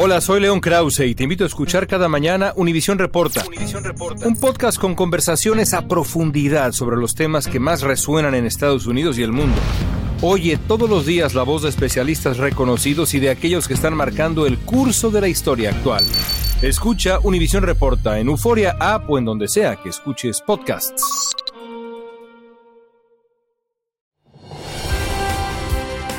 Hola, 0.00 0.20
soy 0.20 0.38
León 0.38 0.60
Krause 0.60 1.00
y 1.00 1.16
te 1.16 1.24
invito 1.24 1.42
a 1.42 1.48
escuchar 1.48 1.88
cada 1.88 2.08
mañana 2.08 2.52
Univisión 2.54 3.00
Reporta, 3.00 3.44
un 4.24 4.36
podcast 4.36 4.78
con 4.78 4.94
conversaciones 4.94 5.74
a 5.74 5.88
profundidad 5.88 6.70
sobre 6.70 6.96
los 6.96 7.16
temas 7.16 7.48
que 7.48 7.58
más 7.58 7.82
resuenan 7.82 8.36
en 8.36 8.46
Estados 8.46 8.86
Unidos 8.86 9.18
y 9.18 9.24
el 9.24 9.32
mundo. 9.32 9.56
Oye 10.22 10.56
todos 10.56 10.88
los 10.88 11.04
días 11.04 11.34
la 11.34 11.42
voz 11.42 11.64
de 11.64 11.70
especialistas 11.70 12.36
reconocidos 12.36 13.12
y 13.14 13.18
de 13.18 13.30
aquellos 13.30 13.66
que 13.66 13.74
están 13.74 13.94
marcando 13.94 14.46
el 14.46 14.56
curso 14.58 15.10
de 15.10 15.20
la 15.20 15.26
historia 15.26 15.70
actual. 15.70 16.04
Escucha 16.62 17.18
Univisión 17.18 17.64
Reporta 17.64 18.20
en 18.20 18.28
Euforia 18.28 18.76
App 18.78 19.10
o 19.10 19.18
en 19.18 19.24
donde 19.24 19.48
sea 19.48 19.74
que 19.82 19.88
escuches 19.88 20.40
podcasts. 20.40 21.34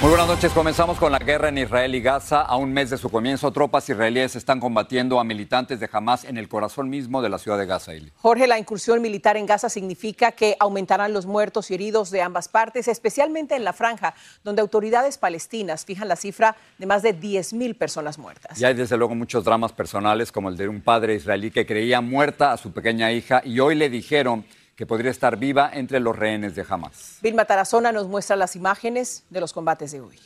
Muy 0.00 0.08
buenas 0.08 0.28
noches. 0.28 0.50
Comenzamos 0.52 0.96
con 0.96 1.12
la 1.12 1.18
guerra 1.18 1.50
en 1.50 1.58
Israel 1.58 1.94
y 1.94 2.00
Gaza. 2.00 2.40
A 2.40 2.56
un 2.56 2.72
mes 2.72 2.88
de 2.88 2.96
su 2.96 3.10
comienzo, 3.10 3.52
tropas 3.52 3.86
israelíes 3.86 4.34
están 4.34 4.58
combatiendo 4.58 5.20
a 5.20 5.24
militantes 5.24 5.78
de 5.78 5.90
Hamas 5.92 6.24
en 6.24 6.38
el 6.38 6.48
corazón 6.48 6.88
mismo 6.88 7.20
de 7.20 7.28
la 7.28 7.36
ciudad 7.36 7.58
de 7.58 7.66
Gaza. 7.66 7.92
Jorge, 8.16 8.46
la 8.46 8.58
incursión 8.58 9.02
militar 9.02 9.36
en 9.36 9.44
Gaza 9.44 9.68
significa 9.68 10.32
que 10.32 10.56
aumentarán 10.58 11.12
los 11.12 11.26
muertos 11.26 11.70
y 11.70 11.74
heridos 11.74 12.10
de 12.10 12.22
ambas 12.22 12.48
partes, 12.48 12.88
especialmente 12.88 13.54
en 13.56 13.62
la 13.62 13.74
franja, 13.74 14.14
donde 14.42 14.62
autoridades 14.62 15.18
palestinas 15.18 15.84
fijan 15.84 16.08
la 16.08 16.16
cifra 16.16 16.56
de 16.78 16.86
más 16.86 17.02
de 17.02 17.14
10.000 17.14 17.76
personas 17.76 18.16
muertas. 18.16 18.58
Y 18.58 18.64
hay 18.64 18.72
desde 18.72 18.96
luego 18.96 19.14
muchos 19.14 19.44
dramas 19.44 19.74
personales, 19.74 20.32
como 20.32 20.48
el 20.48 20.56
de 20.56 20.66
un 20.66 20.80
padre 20.80 21.16
israelí 21.16 21.50
que 21.50 21.66
creía 21.66 22.00
muerta 22.00 22.52
a 22.52 22.56
su 22.56 22.72
pequeña 22.72 23.12
hija 23.12 23.42
y 23.44 23.60
hoy 23.60 23.74
le 23.74 23.90
dijeron 23.90 24.46
que 24.80 24.86
podría 24.86 25.10
estar 25.10 25.36
viva 25.36 25.70
entre 25.74 26.00
los 26.00 26.18
rehenes 26.18 26.54
de 26.54 26.64
Hamas. 26.66 27.18
Vilma 27.20 27.44
Tarazona 27.44 27.92
nos 27.92 28.08
muestra 28.08 28.34
las 28.34 28.56
imágenes 28.56 29.24
de 29.28 29.38
los 29.38 29.52
combates 29.52 29.92
de 29.92 30.00
hoy. 30.00 30.18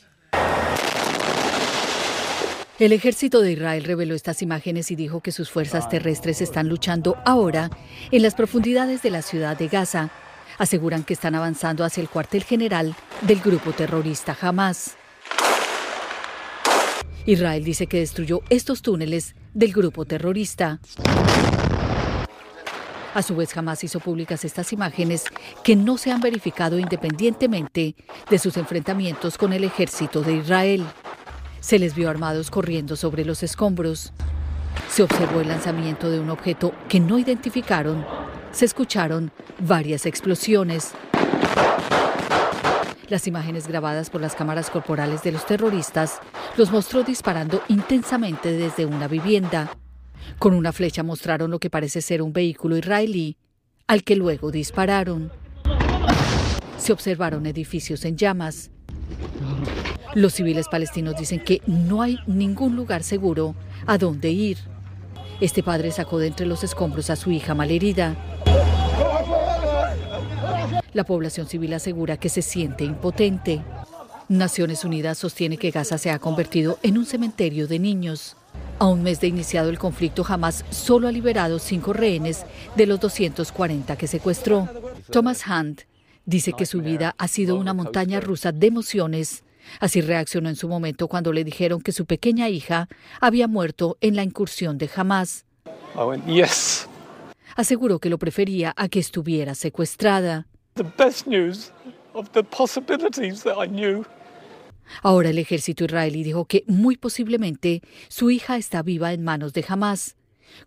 El 2.78 2.92
ejército 2.92 3.40
de 3.40 3.50
Israel 3.50 3.82
reveló 3.82 4.14
estas 4.14 4.42
imágenes 4.42 4.92
y 4.92 4.94
dijo 4.94 5.22
que 5.22 5.32
sus 5.32 5.50
fuerzas 5.50 5.88
terrestres 5.88 6.40
están 6.40 6.68
luchando 6.68 7.16
ahora 7.24 7.68
en 8.12 8.22
las 8.22 8.36
profundidades 8.36 9.02
de 9.02 9.10
la 9.10 9.22
ciudad 9.22 9.58
de 9.58 9.66
Gaza. 9.66 10.10
Aseguran 10.56 11.02
que 11.02 11.14
están 11.14 11.34
avanzando 11.34 11.84
hacia 11.84 12.02
el 12.02 12.08
cuartel 12.08 12.44
general 12.44 12.94
del 13.22 13.40
grupo 13.40 13.72
terrorista 13.72 14.38
Hamas. 14.40 14.94
Israel 17.26 17.64
dice 17.64 17.88
que 17.88 17.98
destruyó 17.98 18.40
estos 18.50 18.82
túneles 18.82 19.34
del 19.52 19.72
grupo 19.72 20.04
terrorista. 20.04 20.78
A 23.14 23.22
su 23.22 23.36
vez, 23.36 23.52
jamás 23.52 23.84
hizo 23.84 24.00
públicas 24.00 24.44
estas 24.44 24.72
imágenes 24.72 25.24
que 25.62 25.76
no 25.76 25.98
se 25.98 26.10
han 26.10 26.20
verificado 26.20 26.80
independientemente 26.80 27.94
de 28.28 28.38
sus 28.40 28.56
enfrentamientos 28.56 29.38
con 29.38 29.52
el 29.52 29.62
ejército 29.62 30.22
de 30.22 30.34
Israel. 30.34 30.84
Se 31.60 31.78
les 31.78 31.94
vio 31.94 32.10
armados 32.10 32.50
corriendo 32.50 32.96
sobre 32.96 33.24
los 33.24 33.44
escombros. 33.44 34.12
Se 34.88 35.04
observó 35.04 35.40
el 35.40 35.48
lanzamiento 35.48 36.10
de 36.10 36.18
un 36.18 36.28
objeto 36.28 36.74
que 36.88 36.98
no 36.98 37.16
identificaron. 37.16 38.04
Se 38.50 38.64
escucharon 38.64 39.30
varias 39.60 40.06
explosiones. 40.06 40.90
Las 43.08 43.28
imágenes 43.28 43.68
grabadas 43.68 44.10
por 44.10 44.22
las 44.22 44.34
cámaras 44.34 44.70
corporales 44.70 45.22
de 45.22 45.30
los 45.30 45.46
terroristas 45.46 46.18
los 46.56 46.72
mostró 46.72 47.04
disparando 47.04 47.62
intensamente 47.68 48.50
desde 48.50 48.86
una 48.86 49.06
vivienda. 49.06 49.70
Con 50.38 50.54
una 50.54 50.72
flecha 50.72 51.02
mostraron 51.02 51.50
lo 51.50 51.58
que 51.58 51.70
parece 51.70 52.02
ser 52.02 52.22
un 52.22 52.32
vehículo 52.32 52.76
israelí, 52.76 53.36
al 53.86 54.02
que 54.04 54.16
luego 54.16 54.50
dispararon. 54.50 55.30
Se 56.78 56.92
observaron 56.92 57.46
edificios 57.46 58.04
en 58.04 58.16
llamas. 58.16 58.70
Los 60.14 60.34
civiles 60.34 60.68
palestinos 60.68 61.16
dicen 61.16 61.40
que 61.40 61.60
no 61.66 62.02
hay 62.02 62.18
ningún 62.26 62.76
lugar 62.76 63.02
seguro 63.02 63.54
a 63.86 63.98
dónde 63.98 64.30
ir. 64.30 64.58
Este 65.40 65.62
padre 65.62 65.90
sacó 65.90 66.18
de 66.18 66.28
entre 66.28 66.46
los 66.46 66.62
escombros 66.62 67.10
a 67.10 67.16
su 67.16 67.30
hija 67.30 67.54
malherida. 67.54 68.16
La 70.92 71.04
población 71.04 71.48
civil 71.48 71.74
asegura 71.74 72.16
que 72.16 72.28
se 72.28 72.40
siente 72.42 72.84
impotente. 72.84 73.64
Naciones 74.28 74.84
Unidas 74.84 75.18
sostiene 75.18 75.58
que 75.58 75.72
Gaza 75.72 75.98
se 75.98 76.10
ha 76.10 76.20
convertido 76.20 76.78
en 76.82 76.96
un 76.96 77.04
cementerio 77.04 77.66
de 77.66 77.80
niños. 77.80 78.36
A 78.78 78.86
un 78.86 79.02
mes 79.02 79.20
de 79.20 79.28
iniciado 79.28 79.70
el 79.70 79.78
conflicto, 79.78 80.24
jamás 80.24 80.64
solo 80.70 81.06
ha 81.06 81.12
liberado 81.12 81.58
cinco 81.58 81.92
rehenes 81.92 82.44
de 82.74 82.86
los 82.86 82.98
240 82.98 83.96
que 83.96 84.08
secuestró. 84.08 84.68
Thomas 85.10 85.44
Hunt 85.46 85.82
dice 86.24 86.52
que 86.52 86.66
su 86.66 86.80
vida 86.80 87.14
ha 87.16 87.28
sido 87.28 87.56
una 87.56 87.72
montaña 87.72 88.20
rusa 88.20 88.50
de 88.50 88.66
emociones. 88.66 89.44
Así 89.80 90.00
reaccionó 90.00 90.48
en 90.48 90.56
su 90.56 90.68
momento 90.68 91.06
cuando 91.08 91.32
le 91.32 91.44
dijeron 91.44 91.80
que 91.80 91.92
su 91.92 92.04
pequeña 92.04 92.48
hija 92.48 92.88
había 93.20 93.46
muerto 93.46 93.96
en 94.00 94.16
la 94.16 94.24
incursión 94.24 94.76
de 94.76 94.90
Hamas. 94.94 95.44
Aseguró 97.56 98.00
que 98.00 98.10
lo 98.10 98.18
prefería 98.18 98.74
a 98.76 98.88
que 98.88 98.98
estuviera 98.98 99.54
secuestrada. 99.54 100.46
Ahora 105.02 105.30
el 105.30 105.38
ejército 105.38 105.84
israelí 105.84 106.22
dijo 106.22 106.44
que 106.46 106.64
muy 106.66 106.96
posiblemente 106.96 107.82
su 108.08 108.30
hija 108.30 108.56
está 108.56 108.82
viva 108.82 109.12
en 109.12 109.22
manos 109.24 109.52
de 109.52 109.64
Hamas. 109.68 110.16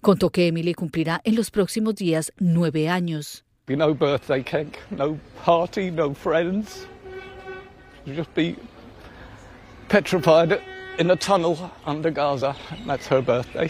Contó 0.02 0.30
que 0.30 0.48
Emily 0.48 0.74
cumplirá 0.74 1.22
en 1.24 1.36
los 1.36 1.52
próximos 1.52 1.96
días 1.96 2.34
nueve 2.38 2.90
años. 2.90 3.44
No 3.68 3.94
birthday 3.94 4.44
cake, 4.44 4.80
no 4.92 5.20
party, 5.46 5.92
no 5.92 6.14
friends. 6.14 6.88
Just 8.06 8.34
be 8.34 8.56
petrified 9.90 10.60
in 11.00 11.12
a 11.12 11.16
tunnel 11.16 11.58
under 11.86 12.10
Gaza. 12.10 12.56
That's 12.86 13.08
her 13.08 13.22
birthday. 13.22 13.70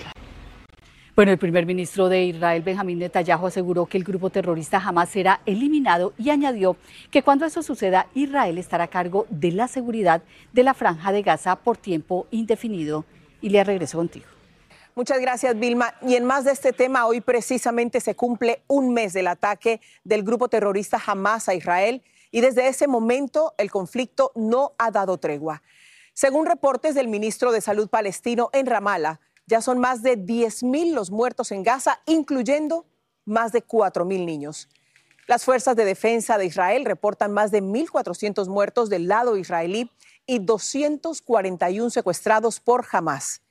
Bueno, 1.17 1.31
el 1.31 1.39
primer 1.39 1.65
ministro 1.65 2.09
de 2.09 2.25
Israel, 2.25 2.61
Benjamín 2.61 2.99
Netanyahu, 2.99 3.47
aseguró 3.47 3.87
que 3.87 3.97
el 3.97 4.03
grupo 4.03 4.29
terrorista 4.29 4.79
jamás 4.79 5.09
será 5.09 5.41
eliminado 5.47 6.13
y 6.15 6.29
añadió 6.29 6.77
que 7.09 7.23
cuando 7.23 7.47
eso 7.47 7.63
suceda, 7.63 8.05
Israel 8.13 8.59
estará 8.59 8.83
a 8.83 8.87
cargo 8.87 9.25
de 9.31 9.51
la 9.51 9.67
seguridad 9.67 10.21
de 10.53 10.61
la 10.61 10.75
franja 10.75 11.11
de 11.11 11.23
Gaza 11.23 11.55
por 11.55 11.75
tiempo 11.75 12.27
indefinido. 12.29 13.03
Y 13.41 13.49
le 13.49 13.63
regreso 13.63 13.97
contigo. 13.97 14.27
Muchas 14.93 15.19
gracias, 15.19 15.57
Vilma. 15.57 15.95
Y 16.03 16.13
en 16.13 16.23
más 16.23 16.45
de 16.45 16.51
este 16.51 16.71
tema, 16.71 17.07
hoy 17.07 17.19
precisamente 17.19 17.99
se 17.99 18.13
cumple 18.13 18.61
un 18.67 18.93
mes 18.93 19.13
del 19.13 19.25
ataque 19.25 19.81
del 20.03 20.21
grupo 20.21 20.49
terrorista 20.49 21.01
Hamas 21.03 21.49
a 21.49 21.55
Israel 21.55 22.03
y 22.29 22.41
desde 22.41 22.67
ese 22.67 22.85
momento 22.85 23.55
el 23.57 23.71
conflicto 23.71 24.31
no 24.35 24.73
ha 24.77 24.91
dado 24.91 25.17
tregua. 25.17 25.63
Según 26.13 26.45
reportes 26.45 26.93
del 26.93 27.07
ministro 27.07 27.51
de 27.51 27.61
Salud 27.61 27.89
palestino 27.89 28.51
en 28.53 28.67
Ramallah, 28.67 29.19
ya 29.47 29.61
son 29.61 29.79
más 29.79 30.03
de 30.03 30.17
10.000 30.17 30.93
los 30.93 31.09
muertos 31.09 31.51
en 31.51 31.63
Gaza, 31.63 32.01
incluyendo 32.05 32.85
más 33.25 33.51
de 33.51 33.65
4.000 33.65 34.25
niños. 34.25 34.69
Las 35.25 35.43
fuerzas 35.43 35.75
de 35.75 35.85
defensa 35.85 36.37
de 36.37 36.45
Israel 36.45 36.85
reportan 36.85 37.33
más 37.33 37.51
de 37.51 37.61
1.400 37.61 38.47
muertos 38.47 38.89
del 38.89 39.07
lado 39.07 39.35
israelí 39.35 39.91
y 40.25 40.39
241 40.39 41.89
secuestrados 41.89 42.59
por 42.59 42.85
Hamas. 42.91 43.41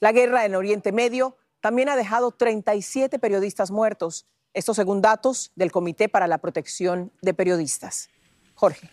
La 0.00 0.12
guerra 0.12 0.44
en 0.44 0.54
Oriente 0.54 0.92
Medio 0.92 1.36
también 1.60 1.88
ha 1.88 1.96
dejado 1.96 2.32
37 2.32 3.18
periodistas 3.18 3.70
muertos, 3.70 4.26
esto 4.52 4.74
según 4.74 5.00
datos 5.00 5.52
del 5.54 5.70
Comité 5.70 6.08
para 6.08 6.26
la 6.26 6.38
Protección 6.38 7.12
de 7.22 7.32
Periodistas. 7.34 8.10
Jorge. 8.54 8.90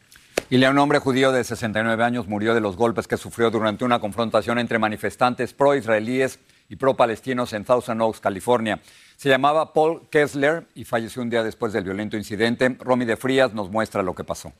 Y 0.51 0.63
un 0.65 0.79
hombre 0.79 0.97
judío 0.97 1.31
de 1.31 1.43
69 1.43 2.03
años 2.03 2.27
murió 2.27 2.55
de 2.55 2.59
los 2.59 2.75
golpes 2.75 3.07
que 3.07 3.17
sufrió 3.17 3.51
durante 3.51 3.85
una 3.85 3.99
confrontación 3.99 4.57
entre 4.57 4.79
manifestantes 4.79 5.53
pro-israelíes 5.53 6.39
y 6.69 6.75
pro-palestinos 6.75 7.53
en 7.53 7.63
Thousand 7.63 8.01
Oaks, 8.01 8.19
California. 8.19 8.79
Se 9.15 9.29
llamaba 9.29 9.73
Paul 9.73 10.09
Kessler 10.09 10.65
y 10.73 10.85
falleció 10.85 11.21
un 11.21 11.29
día 11.29 11.43
después 11.43 11.71
del 11.71 11.83
violento 11.83 12.17
incidente. 12.17 12.75
Romy 12.79 13.05
de 13.05 13.15
Frías 13.15 13.53
nos 13.53 13.69
muestra 13.69 14.01
lo 14.01 14.15
que 14.15 14.23
pasó. 14.23 14.51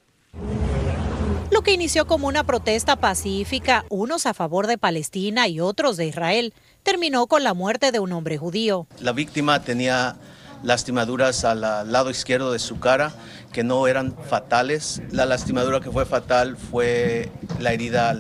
Lo 1.50 1.64
que 1.64 1.72
inició 1.72 2.06
como 2.06 2.28
una 2.28 2.44
protesta 2.44 2.98
pacífica, 2.98 3.84
unos 3.90 4.28
a 4.28 4.36
favor 4.36 4.68
de 4.68 4.78
Palestina 4.78 5.48
y 5.48 5.60
otros 5.60 5.98
de 5.98 6.06
Israel, 6.06 6.54
terminó 6.84 7.26
con 7.26 7.44
la 7.44 7.56
muerte 7.56 7.92
de 7.92 8.00
un 8.00 8.12
hombre 8.12 8.38
judío. 8.38 8.86
La 9.00 9.12
víctima 9.12 9.64
tenía 9.64 10.18
lastimaduras 10.64 11.46
al 11.46 11.62
lado 11.62 12.10
izquierdo 12.10 12.52
de 12.52 12.60
su 12.60 12.80
cara 12.80 13.14
que 13.52 13.64
no 13.64 13.88
eran 13.88 14.16
fatales. 14.30 15.02
La 15.12 15.26
lastimadura 15.26 15.80
que 15.80 15.92
fue 15.92 16.06
fatal 16.06 16.58
fue 16.58 17.32
la 17.60 17.74
herida 17.74 18.16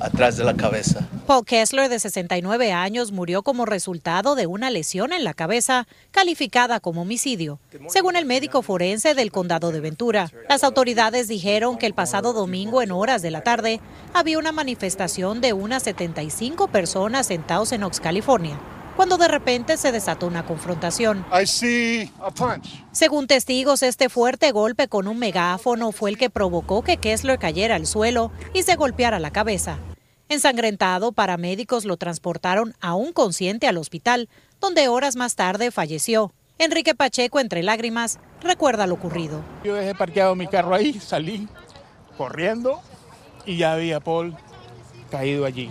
atrás 0.00 0.36
de 0.36 0.44
la 0.44 0.54
cabeza. 0.54 1.06
Paul 1.26 1.44
Kessler, 1.44 1.88
de 1.90 1.98
69 1.98 2.72
años, 2.72 3.12
murió 3.12 3.42
como 3.42 3.66
resultado 3.66 4.34
de 4.34 4.46
una 4.46 4.70
lesión 4.70 5.12
en 5.12 5.24
la 5.24 5.34
cabeza 5.34 5.86
calificada 6.10 6.80
como 6.80 7.02
homicidio, 7.02 7.60
según 7.88 8.16
el 8.16 8.24
médico 8.24 8.62
forense 8.62 9.14
del 9.14 9.30
condado 9.30 9.70
de 9.70 9.80
Ventura. 9.80 10.30
Las 10.48 10.64
autoridades 10.64 11.28
dijeron 11.28 11.76
que 11.76 11.86
el 11.86 11.94
pasado 11.94 12.32
domingo 12.32 12.80
en 12.80 12.92
horas 12.92 13.20
de 13.20 13.30
la 13.30 13.42
tarde 13.42 13.80
había 14.14 14.38
una 14.38 14.52
manifestación 14.52 15.40
de 15.40 15.52
unas 15.52 15.82
75 15.82 16.68
personas 16.68 17.30
en 17.30 17.42
Thousand 17.46 17.84
Oaks, 17.84 18.00
California. 18.00 18.58
Cuando 18.98 19.16
de 19.16 19.28
repente 19.28 19.76
se 19.76 19.92
desató 19.92 20.26
una 20.26 20.44
confrontación. 20.44 21.24
Según 22.90 23.28
testigos, 23.28 23.84
este 23.84 24.08
fuerte 24.08 24.50
golpe 24.50 24.88
con 24.88 25.06
un 25.06 25.20
megáfono 25.20 25.92
fue 25.92 26.10
el 26.10 26.18
que 26.18 26.30
provocó 26.30 26.82
que 26.82 26.96
Kessler 26.96 27.38
cayera 27.38 27.76
al 27.76 27.86
suelo 27.86 28.32
y 28.54 28.64
se 28.64 28.74
golpeara 28.74 29.20
la 29.20 29.30
cabeza. 29.30 29.78
Ensangrentado, 30.28 31.12
paramédicos 31.12 31.84
lo 31.84 31.96
transportaron 31.96 32.74
aún 32.80 33.12
consciente 33.12 33.68
al 33.68 33.76
hospital, 33.76 34.28
donde 34.60 34.88
horas 34.88 35.14
más 35.14 35.36
tarde 35.36 35.70
falleció. 35.70 36.32
Enrique 36.58 36.96
Pacheco, 36.96 37.38
entre 37.38 37.62
lágrimas, 37.62 38.18
recuerda 38.40 38.88
lo 38.88 38.94
ocurrido. 38.94 39.44
Yo 39.62 39.76
dejé 39.76 39.94
parqueado 39.94 40.34
mi 40.34 40.48
carro 40.48 40.74
ahí, 40.74 40.98
salí 40.98 41.46
corriendo 42.16 42.80
y 43.46 43.58
ya 43.58 43.74
había 43.74 44.00
Paul 44.00 44.34
caído 45.08 45.44
allí, 45.44 45.70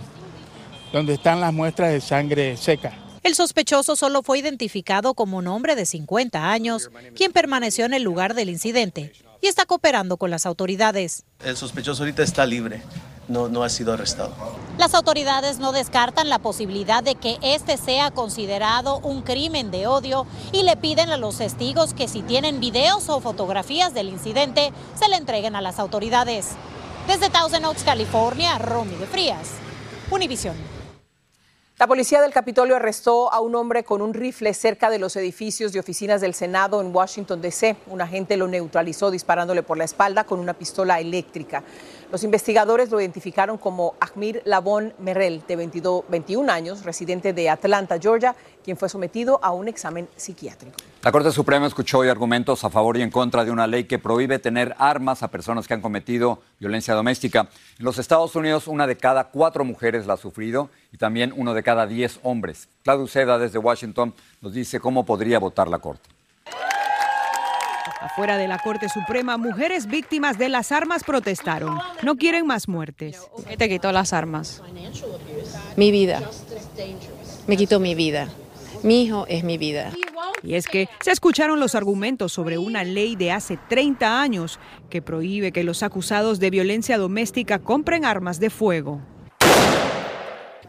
donde 0.94 1.12
están 1.12 1.42
las 1.42 1.52
muestras 1.52 1.92
de 1.92 2.00
sangre 2.00 2.56
seca. 2.56 2.94
El 3.28 3.34
sospechoso 3.34 3.94
solo 3.94 4.22
fue 4.22 4.38
identificado 4.38 5.12
como 5.12 5.36
un 5.36 5.48
hombre 5.48 5.76
de 5.76 5.84
50 5.84 6.50
años, 6.50 6.88
quien 7.14 7.30
permaneció 7.30 7.84
en 7.84 7.92
el 7.92 8.02
lugar 8.02 8.32
del 8.32 8.48
incidente 8.48 9.12
y 9.42 9.48
está 9.48 9.66
cooperando 9.66 10.16
con 10.16 10.30
las 10.30 10.46
autoridades. 10.46 11.24
El 11.44 11.54
sospechoso 11.54 12.04
ahorita 12.04 12.22
está 12.22 12.46
libre, 12.46 12.80
no, 13.28 13.50
no 13.50 13.64
ha 13.64 13.68
sido 13.68 13.92
arrestado. 13.92 14.34
Las 14.78 14.94
autoridades 14.94 15.58
no 15.58 15.72
descartan 15.72 16.30
la 16.30 16.38
posibilidad 16.38 17.02
de 17.02 17.16
que 17.16 17.36
este 17.42 17.76
sea 17.76 18.10
considerado 18.12 18.96
un 19.00 19.20
crimen 19.20 19.70
de 19.70 19.86
odio 19.86 20.26
y 20.50 20.62
le 20.62 20.78
piden 20.78 21.10
a 21.10 21.18
los 21.18 21.36
testigos 21.36 21.92
que 21.92 22.08
si 22.08 22.22
tienen 22.22 22.60
videos 22.60 23.10
o 23.10 23.20
fotografías 23.20 23.92
del 23.92 24.08
incidente 24.08 24.72
se 24.98 25.06
le 25.10 25.16
entreguen 25.16 25.54
a 25.54 25.60
las 25.60 25.78
autoridades. 25.78 26.52
Desde 27.06 27.28
Thousand 27.28 27.66
Oaks, 27.66 27.82
California, 27.82 28.56
Romy 28.56 28.94
de 28.96 29.06
Frías, 29.06 29.50
Univision. 30.10 30.77
La 31.78 31.86
policía 31.86 32.20
del 32.20 32.32
Capitolio 32.32 32.74
arrestó 32.74 33.32
a 33.32 33.38
un 33.38 33.54
hombre 33.54 33.84
con 33.84 34.02
un 34.02 34.12
rifle 34.12 34.52
cerca 34.52 34.90
de 34.90 34.98
los 34.98 35.14
edificios 35.14 35.72
de 35.72 35.78
oficinas 35.78 36.20
del 36.20 36.34
Senado 36.34 36.80
en 36.80 36.92
Washington, 36.92 37.40
D.C. 37.40 37.76
Un 37.86 38.00
agente 38.00 38.36
lo 38.36 38.48
neutralizó 38.48 39.12
disparándole 39.12 39.62
por 39.62 39.78
la 39.78 39.84
espalda 39.84 40.24
con 40.24 40.40
una 40.40 40.54
pistola 40.54 40.98
eléctrica. 40.98 41.62
Los 42.10 42.24
investigadores 42.24 42.90
lo 42.90 42.98
identificaron 43.02 43.58
como 43.58 43.94
Ahmir 44.00 44.40
Labón 44.46 44.94
Merrell, 44.98 45.42
de 45.46 45.56
22, 45.56 46.04
21 46.08 46.50
años, 46.50 46.84
residente 46.84 47.34
de 47.34 47.50
Atlanta, 47.50 47.98
Georgia, 48.00 48.34
quien 48.64 48.78
fue 48.78 48.88
sometido 48.88 49.38
a 49.42 49.50
un 49.50 49.68
examen 49.68 50.08
psiquiátrico. 50.16 50.74
La 51.02 51.12
Corte 51.12 51.30
Suprema 51.32 51.66
escuchó 51.66 51.98
hoy 51.98 52.08
argumentos 52.08 52.64
a 52.64 52.70
favor 52.70 52.96
y 52.96 53.02
en 53.02 53.10
contra 53.10 53.44
de 53.44 53.50
una 53.50 53.66
ley 53.66 53.84
que 53.84 53.98
prohíbe 53.98 54.38
tener 54.38 54.74
armas 54.78 55.22
a 55.22 55.28
personas 55.28 55.68
que 55.68 55.74
han 55.74 55.82
cometido 55.82 56.40
violencia 56.58 56.94
doméstica. 56.94 57.50
En 57.78 57.84
los 57.84 57.98
Estados 57.98 58.34
Unidos, 58.34 58.68
una 58.68 58.86
de 58.86 58.96
cada 58.96 59.24
cuatro 59.24 59.66
mujeres 59.66 60.06
la 60.06 60.14
ha 60.14 60.16
sufrido 60.16 60.70
y 60.90 60.96
también 60.96 61.34
uno 61.36 61.52
de 61.52 61.62
cada 61.62 61.86
diez 61.86 62.20
hombres. 62.22 62.68
Claudio 62.84 63.06
Seda, 63.06 63.38
desde 63.38 63.58
Washington, 63.58 64.14
nos 64.40 64.54
dice 64.54 64.80
cómo 64.80 65.04
podría 65.04 65.38
votar 65.38 65.68
la 65.68 65.78
Corte. 65.78 66.08
Afuera 68.00 68.38
de 68.38 68.46
la 68.46 68.58
Corte 68.58 68.88
Suprema, 68.88 69.36
mujeres 69.36 69.86
víctimas 69.86 70.38
de 70.38 70.48
las 70.48 70.70
armas 70.70 71.02
protestaron. 71.02 71.78
No 72.02 72.16
quieren 72.16 72.46
más 72.46 72.68
muertes. 72.68 73.20
¿Qué 73.48 73.56
te 73.56 73.68
quitó 73.68 73.90
las 73.90 74.12
armas? 74.12 74.62
Mi 75.76 75.90
vida. 75.90 76.22
Me 77.46 77.56
quitó 77.56 77.80
mi 77.80 77.94
vida. 77.94 78.28
Mi 78.82 79.02
hijo 79.02 79.26
es 79.28 79.42
mi 79.42 79.58
vida. 79.58 79.92
Y 80.42 80.54
es 80.54 80.68
que 80.68 80.88
se 81.00 81.10
escucharon 81.10 81.58
los 81.58 81.74
argumentos 81.74 82.32
sobre 82.32 82.58
una 82.58 82.84
ley 82.84 83.16
de 83.16 83.32
hace 83.32 83.58
30 83.68 84.20
años 84.20 84.60
que 84.90 85.02
prohíbe 85.02 85.50
que 85.50 85.64
los 85.64 85.82
acusados 85.82 86.38
de 86.38 86.50
violencia 86.50 86.98
doméstica 86.98 87.58
compren 87.58 88.04
armas 88.04 88.38
de 88.38 88.50
fuego. 88.50 89.00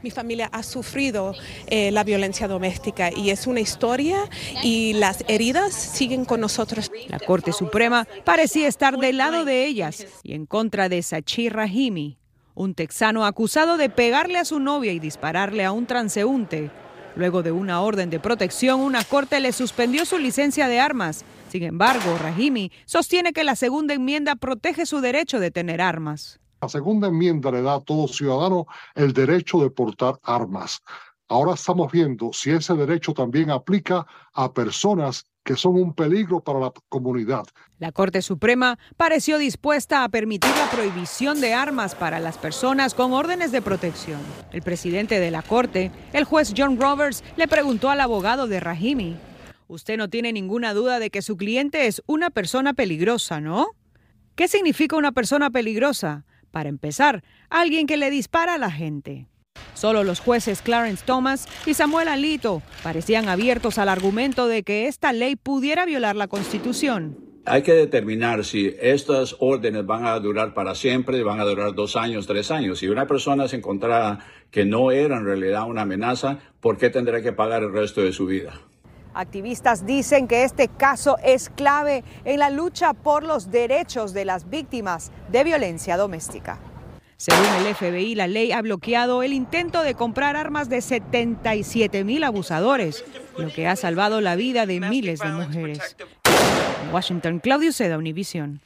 Mi 0.01 0.11
familia 0.11 0.49
ha 0.51 0.63
sufrido 0.63 1.35
eh, 1.67 1.91
la 1.91 2.03
violencia 2.03 2.47
doméstica 2.47 3.11
y 3.11 3.31
es 3.31 3.47
una 3.47 3.59
historia 3.59 4.29
y 4.63 4.93
las 4.93 5.25
heridas 5.27 5.73
siguen 5.73 6.25
con 6.25 6.39
nosotros. 6.39 6.89
La 7.07 7.19
Corte 7.19 7.51
Suprema 7.51 8.07
parecía 8.23 8.67
estar 8.67 8.97
del 8.97 9.17
lado 9.17 9.43
de 9.43 9.65
ellas 9.65 10.05
y 10.23 10.33
en 10.33 10.45
contra 10.45 10.87
de 10.87 11.01
Sachir 11.01 11.53
Rahimi, 11.53 12.17
un 12.55 12.75
texano 12.75 13.25
acusado 13.25 13.77
de 13.77 13.89
pegarle 13.89 14.37
a 14.37 14.45
su 14.45 14.59
novia 14.59 14.93
y 14.93 14.99
dispararle 14.99 15.65
a 15.65 15.71
un 15.71 15.85
transeúnte. 15.85 16.71
Luego 17.15 17.43
de 17.43 17.51
una 17.51 17.81
orden 17.81 18.09
de 18.09 18.19
protección, 18.19 18.79
una 18.79 19.03
corte 19.03 19.39
le 19.39 19.51
suspendió 19.51 20.05
su 20.05 20.17
licencia 20.17 20.67
de 20.67 20.79
armas. 20.79 21.25
Sin 21.49 21.63
embargo, 21.63 22.17
Rahimi 22.17 22.71
sostiene 22.85 23.33
que 23.33 23.43
la 23.43 23.55
segunda 23.55 23.93
enmienda 23.93 24.35
protege 24.35 24.85
su 24.85 25.01
derecho 25.01 25.39
de 25.39 25.51
tener 25.51 25.81
armas. 25.81 26.39
La 26.61 26.69
segunda 26.69 27.07
enmienda 27.07 27.51
le 27.51 27.61
da 27.61 27.75
a 27.75 27.79
todo 27.79 28.07
ciudadano 28.07 28.67
el 28.95 29.13
derecho 29.13 29.59
de 29.59 29.69
portar 29.69 30.19
armas. 30.23 30.81
Ahora 31.29 31.53
estamos 31.53 31.91
viendo 31.91 32.31
si 32.33 32.51
ese 32.51 32.73
derecho 32.73 33.13
también 33.13 33.51
aplica 33.51 34.05
a 34.33 34.51
personas 34.51 35.25
que 35.43 35.55
son 35.55 35.75
un 35.75 35.93
peligro 35.93 36.41
para 36.41 36.59
la 36.59 36.73
comunidad. 36.89 37.45
La 37.77 37.91
Corte 37.91 38.21
Suprema 38.21 38.77
pareció 38.97 39.37
dispuesta 39.37 40.03
a 40.03 40.09
permitir 40.09 40.51
la 40.57 40.69
prohibición 40.69 41.39
de 41.39 41.53
armas 41.53 41.95
para 41.95 42.19
las 42.19 42.37
personas 42.37 42.93
con 42.93 43.13
órdenes 43.13 43.51
de 43.51 43.61
protección. 43.61 44.19
El 44.51 44.61
presidente 44.63 45.19
de 45.19 45.31
la 45.31 45.43
Corte, 45.43 45.91
el 46.13 46.25
juez 46.25 46.53
John 46.57 46.79
Roberts, 46.79 47.23
le 47.37 47.47
preguntó 47.47 47.89
al 47.89 48.01
abogado 48.01 48.47
de 48.47 48.59
Rahimi, 48.59 49.17
Usted 49.67 49.97
no 49.97 50.09
tiene 50.09 50.33
ninguna 50.33 50.73
duda 50.73 50.97
de 50.97 51.11
que 51.11 51.21
su 51.21 51.37
cliente 51.37 51.85
es 51.85 52.01
una 52.07 52.31
persona 52.31 52.73
peligrosa, 52.73 53.39
¿no? 53.39 53.67
¿Qué 54.33 54.47
significa 54.47 54.95
una 54.95 55.11
persona 55.11 55.51
peligrosa? 55.51 56.25
Para 56.51 56.69
empezar, 56.69 57.23
alguien 57.49 57.87
que 57.87 57.97
le 57.97 58.09
dispara 58.09 58.55
a 58.55 58.57
la 58.57 58.71
gente. 58.71 59.27
Solo 59.73 60.03
los 60.03 60.19
jueces 60.19 60.61
Clarence 60.61 61.03
Thomas 61.05 61.47
y 61.65 61.73
Samuel 61.73 62.07
Alito 62.07 62.61
parecían 62.83 63.29
abiertos 63.29 63.77
al 63.77 63.89
argumento 63.89 64.47
de 64.47 64.63
que 64.63 64.87
esta 64.87 65.13
ley 65.13 65.35
pudiera 65.35 65.85
violar 65.85 66.15
la 66.15 66.27
Constitución. 66.27 67.17
Hay 67.45 67.63
que 67.63 67.73
determinar 67.73 68.45
si 68.45 68.75
estas 68.79 69.35
órdenes 69.39 69.85
van 69.85 70.05
a 70.05 70.19
durar 70.19 70.53
para 70.53 70.75
siempre, 70.75 71.23
van 71.23 71.39
a 71.39 71.45
durar 71.45 71.73
dos 71.73 71.95
años, 71.95 72.27
tres 72.27 72.51
años. 72.51 72.79
Si 72.79 72.87
una 72.87 73.07
persona 73.07 73.47
se 73.47 73.55
encontrara 73.55 74.19
que 74.51 74.65
no 74.65 74.91
era 74.91 75.17
en 75.17 75.25
realidad 75.25 75.67
una 75.67 75.83
amenaza, 75.83 76.39
¿por 76.59 76.77
qué 76.77 76.89
tendrá 76.89 77.21
que 77.21 77.33
pagar 77.33 77.63
el 77.63 77.71
resto 77.71 78.01
de 78.01 78.11
su 78.11 78.25
vida? 78.25 78.59
Activistas 79.19 79.85
dicen 79.85 80.29
que 80.29 80.45
este 80.45 80.69
caso 80.69 81.17
es 81.21 81.49
clave 81.49 82.05
en 82.23 82.39
la 82.39 82.49
lucha 82.49 82.93
por 82.93 83.23
los 83.23 83.51
derechos 83.51 84.13
de 84.13 84.23
las 84.23 84.49
víctimas 84.49 85.11
de 85.29 85.43
violencia 85.43 85.97
doméstica. 85.97 86.57
Según 87.17 87.45
el 87.45 87.75
FBI, 87.75 88.15
la 88.15 88.27
ley 88.27 88.53
ha 88.53 88.61
bloqueado 88.61 89.21
el 89.21 89.33
intento 89.33 89.83
de 89.83 89.93
comprar 89.93 90.37
armas 90.37 90.69
de 90.69 90.79
77 90.79 92.05
mil 92.05 92.23
abusadores, 92.23 93.03
lo 93.37 93.51
que 93.51 93.67
ha 93.67 93.75
salvado 93.75 94.21
la 94.21 94.37
vida 94.37 94.65
de 94.65 94.79
miles 94.79 95.19
de 95.19 95.27
mujeres. 95.27 95.97
En 96.85 96.93
Washington, 96.93 97.39
Claudio 97.39 97.73
Seda, 97.73 97.97
Univision. 97.97 98.61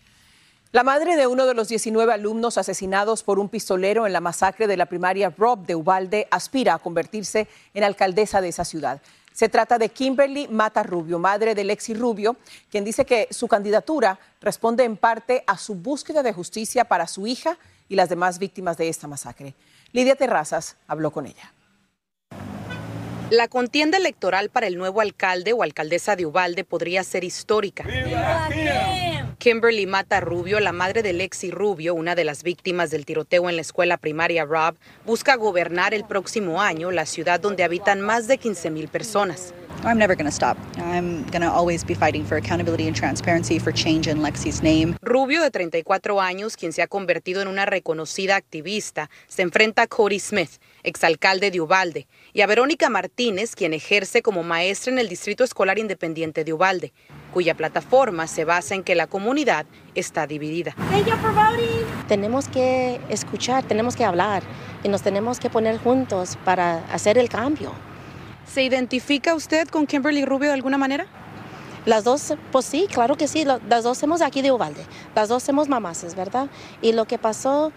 La 0.72 0.83
madre 0.83 1.15
de 1.15 1.25
uno 1.25 1.48
de 1.48 1.55
los 1.55 1.67
19 1.67 2.13
alumnos 2.13 2.60
asesinados 2.60 3.24
por 3.24 3.39
un 3.39 3.50
pistolero 3.50 4.05
en 4.05 4.13
la 4.13 4.22
masacre 4.22 4.67
de 4.67 4.77
la 4.77 4.86
primaria 4.86 5.33
Rob 5.36 5.65
de 5.65 5.74
Ubalde 5.74 6.27
aspira 6.29 6.75
a 6.75 6.79
convertirse 6.79 7.48
en 7.74 7.83
alcaldesa 7.83 8.39
de 8.39 8.50
esa 8.50 8.65
ciudad. 8.65 9.01
Se 9.34 9.50
trata 9.50 9.78
de 9.78 9.90
Kimberly 9.90 10.48
Mata 10.48 10.84
Rubio, 10.84 11.20
madre 11.20 11.56
de 11.56 11.63
Lexi 11.63 11.94
Rubio, 11.94 12.38
quien 12.70 12.86
dice 12.86 13.04
que 13.06 13.28
su 13.32 13.48
candidatura 13.48 14.20
responde 14.42 14.84
en 14.84 14.96
parte 14.96 15.44
a 15.48 15.58
su 15.58 15.75
búsqueda 15.75 16.24
de 16.24 16.34
justicia 16.34 16.86
para 16.86 17.08
su 17.08 17.28
hija 17.28 17.58
y 17.90 17.96
las 17.96 18.10
demás 18.10 18.40
víctimas 18.40 18.78
de 18.78 18.90
esta 18.90 19.08
masacre. 19.08 19.56
Lidia 19.92 20.16
Terrazas 20.16 20.78
habló 20.88 21.12
con 21.12 21.25
ella. 21.25 21.52
La 23.30 23.48
contienda 23.48 23.98
electoral 23.98 24.50
para 24.50 24.68
el 24.68 24.78
nuevo 24.78 25.02
alcalde 25.02 25.54
o 25.54 25.63
alcaldesa 25.63 26.16
de 26.16 26.28
Ubalde 26.28 26.63
podría 26.63 27.04
ser 27.04 27.24
histórica. 27.24 27.84
Kimberly 29.38 29.86
Mata 29.86 30.20
Rubio, 30.20 30.60
la 30.60 30.72
madre 30.72 31.04
de 31.04 31.13
Lexi 31.13 31.52
Rubio, 31.52 31.94
una 31.96 32.16
de 32.16 32.24
las 32.24 32.44
víctimas 32.44 32.92
del 32.92 33.06
tiroteo 33.06 33.50
en 33.50 33.56
la 33.56 33.62
escuela 33.62 33.98
primaria 33.98 34.46
Rob, 34.46 34.75
busca 35.06 35.36
gobernar 35.36 35.94
el 35.94 36.06
próximo 36.06 36.62
año 36.62 36.92
la 36.92 37.06
ciudad 37.06 37.40
donde 37.40 37.63
habitan 37.63 38.02
más 38.02 38.28
de 38.28 38.38
15 38.38 38.70
mil 38.70 38.88
personas. 38.88 39.54
I'm 39.84 39.98
never 39.98 40.15
going 40.15 40.25
to 40.25 40.32
stop. 40.32 40.58
I'm 40.77 41.25
going 41.32 41.42
to 41.42 41.51
always 41.51 41.84
be 41.84 41.94
fighting 41.94 42.24
for 42.24 42.38
accountability 42.38 42.88
and 42.88 42.96
transparency 42.96 43.60
for 43.60 43.74
change 43.74 44.08
in 44.08 44.20
Lexi's 44.20 44.62
name. 44.62 44.96
Rubio, 45.01 45.42
de 45.42 45.51
34 45.51 46.22
años, 46.22 46.56
quien 46.56 46.72
se 46.72 46.82
ha 46.82 46.88
convertido 46.88 47.42
en 47.42 47.48
una 47.48 47.65
reconocida 47.65 48.36
activista, 48.36 49.10
se 49.27 49.42
enfrenta 49.42 49.84
a 49.84 49.88
Cody 49.88 50.20
Smith, 50.20 50.62
exalcalde 50.84 51.51
de 51.51 51.60
Ubalde, 51.60 52.08
y 52.32 52.42
a 52.42 52.48
Verónica 52.48 52.89
Martínez, 52.89 53.56
quien 53.56 53.74
ejerce 53.74 54.22
como 54.22 54.44
maestra 54.44 54.94
en 54.94 55.00
el 55.00 55.10
Distrito 55.10 55.44
Escolar 55.44 55.77
Independiente 55.77 56.44
de 56.44 56.53
Ubalde, 56.53 56.94
cuya 57.34 57.56
plataforma 57.56 58.27
se 58.27 58.46
basa 58.46 58.75
en 58.75 58.84
que 58.84 58.96
la 58.96 59.08
comunidad 59.08 59.65
está 59.96 60.27
dividida. 60.27 60.75
Tenemos 62.08 62.48
que 62.48 63.01
escuchar, 63.10 63.63
tenemos 63.65 63.96
que 63.96 64.06
hablar 64.06 64.44
y 64.84 64.89
nos 64.89 65.01
tenemos 65.01 65.39
que 65.39 65.50
poner 65.50 65.77
juntos 65.80 66.38
para 66.46 66.86
hacer 66.94 67.18
el 67.18 67.30
cambio. 67.30 67.74
¿Se 68.51 68.63
identifica 68.63 69.33
usted 69.35 69.67
con 69.67 69.88
Kimberly 69.88 70.25
Rubio 70.25 70.50
de 70.50 70.53
alguna 70.53 70.77
manera? 70.77 71.07
Las 71.85 72.03
dos, 72.03 72.35
pues 72.51 72.65
sí, 72.65 72.88
claro 72.91 73.17
que 73.17 73.27
sí, 73.27 73.45
las 73.45 73.83
dos 73.83 73.97
somos 73.97 74.21
aquí 74.21 74.41
de 74.41 74.51
Uvalde, 74.51 74.85
las 75.15 75.27
dos 75.27 75.43
somos 75.43 75.67
mamás, 75.67 76.15
¿verdad? 76.15 76.47
Y 76.81 76.93
lo 76.93 77.05
que 77.05 77.17
pasó 77.17 77.73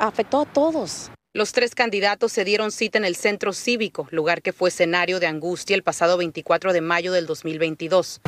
afectó 0.00 0.40
a 0.40 0.44
todos. 0.44 1.10
Los 1.32 1.52
tres 1.52 1.74
candidatos 1.74 2.32
se 2.32 2.44
dieron 2.44 2.72
cita 2.72 2.98
en 2.98 3.04
el 3.04 3.16
Centro 3.16 3.52
Cívico, 3.52 4.08
lugar 4.10 4.42
que 4.42 4.52
fue 4.52 4.70
escenario 4.70 5.20
de 5.20 5.26
angustia 5.26 5.76
el 5.76 5.82
pasado 5.82 6.16
24 6.16 6.72
de 6.72 6.80
mayo 6.80 7.12
del 7.12 7.26
2022. 7.26 8.20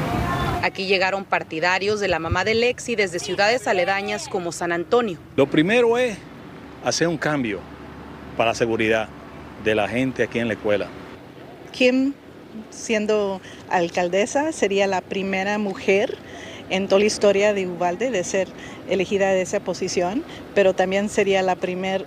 Aquí 0.62 0.86
llegaron 0.86 1.24
partidarios 1.24 2.00
de 2.00 2.08
la 2.08 2.18
mamá 2.18 2.44
de 2.44 2.54
Lexi 2.54 2.96
desde 2.96 3.18
ciudades 3.18 3.68
aledañas 3.68 4.28
como 4.28 4.52
San 4.52 4.72
Antonio. 4.72 5.18
Lo 5.36 5.48
primero 5.48 5.98
es 5.98 6.18
hacer 6.84 7.08
un 7.08 7.18
cambio 7.18 7.60
para 8.36 8.50
la 8.50 8.54
seguridad 8.54 9.08
de 9.64 9.74
la 9.74 9.88
gente 9.88 10.22
aquí 10.22 10.38
en 10.38 10.48
la 10.48 10.54
escuela. 10.54 10.88
Kim, 11.76 12.14
siendo 12.71 13.42
alcaldesa, 13.68 14.50
sería 14.52 14.87
la 14.87 15.02
primera 15.02 15.59
mujer 15.59 16.16
en 16.71 16.88
toda 16.88 17.00
la 17.00 17.04
historia 17.04 17.52
de 17.52 17.66
Uvalde 17.66 18.11
de 18.11 18.25
ser 18.25 18.49
elegida 18.88 19.30
de 19.33 19.42
esa 19.42 19.61
posición, 19.61 20.25
pero 20.54 20.73
también 20.73 21.11
sería 21.11 21.42
la 21.42 21.54
primera 21.54 22.02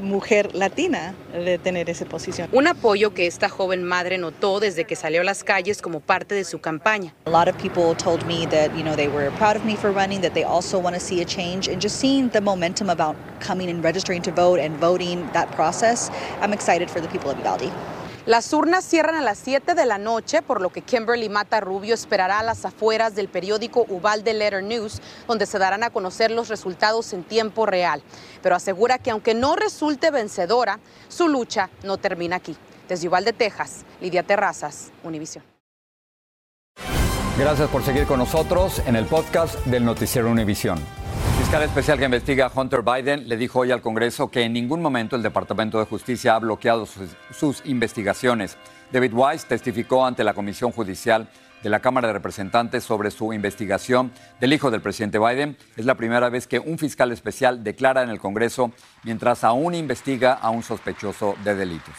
mujer 0.00 0.54
latina 0.54 1.14
de 1.34 1.58
tener 1.58 1.90
esa 1.90 2.06
posición. 2.06 2.48
Un 2.52 2.66
apoyo 2.66 3.12
que 3.12 3.26
esta 3.26 3.50
joven 3.50 3.84
madre 3.84 4.16
notó 4.16 4.60
desde 4.60 4.84
que 4.84 4.96
salió 4.96 5.20
a 5.20 5.24
las 5.24 5.44
calles 5.44 5.82
como 5.82 6.00
parte 6.00 6.34
de 6.34 6.44
su 6.44 6.60
campaña. 6.60 7.12
A 7.26 7.30
lot 7.30 7.48
of 7.48 7.56
people 7.58 7.94
told 7.94 8.24
me 8.26 8.46
that, 8.46 8.74
you 8.74 8.82
know, 8.82 8.96
they 8.96 9.08
were 9.08 9.30
proud 9.32 9.56
of 9.56 9.64
me 9.66 9.76
for 9.76 9.92
running, 9.92 10.22
that 10.22 10.32
they 10.32 10.42
also 10.42 10.78
want 10.78 10.94
to 10.94 11.00
see 11.00 11.20
a 11.20 11.26
change 11.26 11.68
and 11.68 11.82
just 11.82 12.00
seeing 12.00 12.30
the 12.30 12.40
momentum 12.40 12.88
about 12.88 13.14
coming 13.40 13.68
and 13.68 13.84
registering 13.84 14.22
to 14.22 14.32
vote 14.32 14.58
and 14.58 14.74
voting 14.80 15.28
that 15.34 15.50
process, 15.52 16.10
I'm 16.40 16.54
excited 16.54 16.90
for 16.90 17.02
the 17.02 17.08
people 17.08 17.30
of 17.30 17.36
Uvalde. 17.36 17.70
Las 18.24 18.52
urnas 18.52 18.84
cierran 18.84 19.16
a 19.16 19.20
las 19.20 19.36
7 19.38 19.74
de 19.74 19.84
la 19.84 19.98
noche, 19.98 20.42
por 20.42 20.60
lo 20.60 20.70
que 20.70 20.82
Kimberly 20.82 21.28
Mata 21.28 21.58
Rubio 21.60 21.92
esperará 21.92 22.38
a 22.38 22.44
las 22.44 22.64
afueras 22.64 23.16
del 23.16 23.26
periódico 23.26 23.84
Uvalde 23.88 24.32
Letter 24.32 24.62
News, 24.62 25.02
donde 25.26 25.44
se 25.44 25.58
darán 25.58 25.82
a 25.82 25.90
conocer 25.90 26.30
los 26.30 26.48
resultados 26.48 27.12
en 27.14 27.24
tiempo 27.24 27.66
real. 27.66 28.00
Pero 28.40 28.54
asegura 28.54 28.98
que 28.98 29.10
aunque 29.10 29.34
no 29.34 29.56
resulte 29.56 30.12
vencedora, 30.12 30.78
su 31.08 31.26
lucha 31.26 31.68
no 31.82 31.96
termina 31.96 32.36
aquí. 32.36 32.56
Desde 32.88 33.08
Uvalde, 33.08 33.32
Texas, 33.32 33.84
Lidia 34.00 34.22
Terrazas, 34.22 34.92
Univisión. 35.02 35.42
Gracias 37.36 37.68
por 37.70 37.82
seguir 37.82 38.06
con 38.06 38.20
nosotros 38.20 38.80
en 38.86 38.94
el 38.94 39.06
podcast 39.06 39.56
del 39.66 39.84
Noticiero 39.84 40.30
Univisión. 40.30 40.78
Fiscal 41.52 41.68
especial 41.68 41.98
que 41.98 42.06
investiga 42.06 42.46
a 42.46 42.58
Hunter 42.58 42.80
Biden 42.80 43.28
le 43.28 43.36
dijo 43.36 43.58
hoy 43.58 43.72
al 43.72 43.82
Congreso 43.82 44.30
que 44.30 44.40
en 44.40 44.54
ningún 44.54 44.80
momento 44.80 45.16
el 45.16 45.22
Departamento 45.22 45.78
de 45.78 45.84
Justicia 45.84 46.34
ha 46.34 46.38
bloqueado 46.38 46.86
sus, 46.86 47.10
sus, 47.30 47.60
investigaciones. 47.66 48.56
David 48.90 49.12
Weiss 49.12 49.44
testificó 49.44 50.06
ante 50.06 50.24
la 50.24 50.32
Comisión 50.32 50.72
Judicial 50.72 51.28
de 51.62 51.68
la 51.68 51.80
Cámara 51.80 52.08
de 52.08 52.14
Representantes 52.14 52.84
sobre 52.84 53.10
su 53.10 53.34
investigación 53.34 54.12
del 54.40 54.54
hijo 54.54 54.70
del 54.70 54.80
presidente 54.80 55.18
Biden. 55.18 55.58
Es 55.76 55.84
la 55.84 55.94
primera 55.94 56.30
vez 56.30 56.46
que 56.46 56.58
un 56.58 56.78
fiscal 56.78 57.12
especial 57.12 57.62
declara 57.62 58.02
en 58.02 58.08
el 58.08 58.18
Congreso 58.18 58.72
mientras 59.04 59.44
aún 59.44 59.74
investiga 59.74 60.32
a 60.32 60.48
un 60.48 60.62
sospechoso 60.62 61.34
de 61.44 61.54
delitos. 61.54 61.96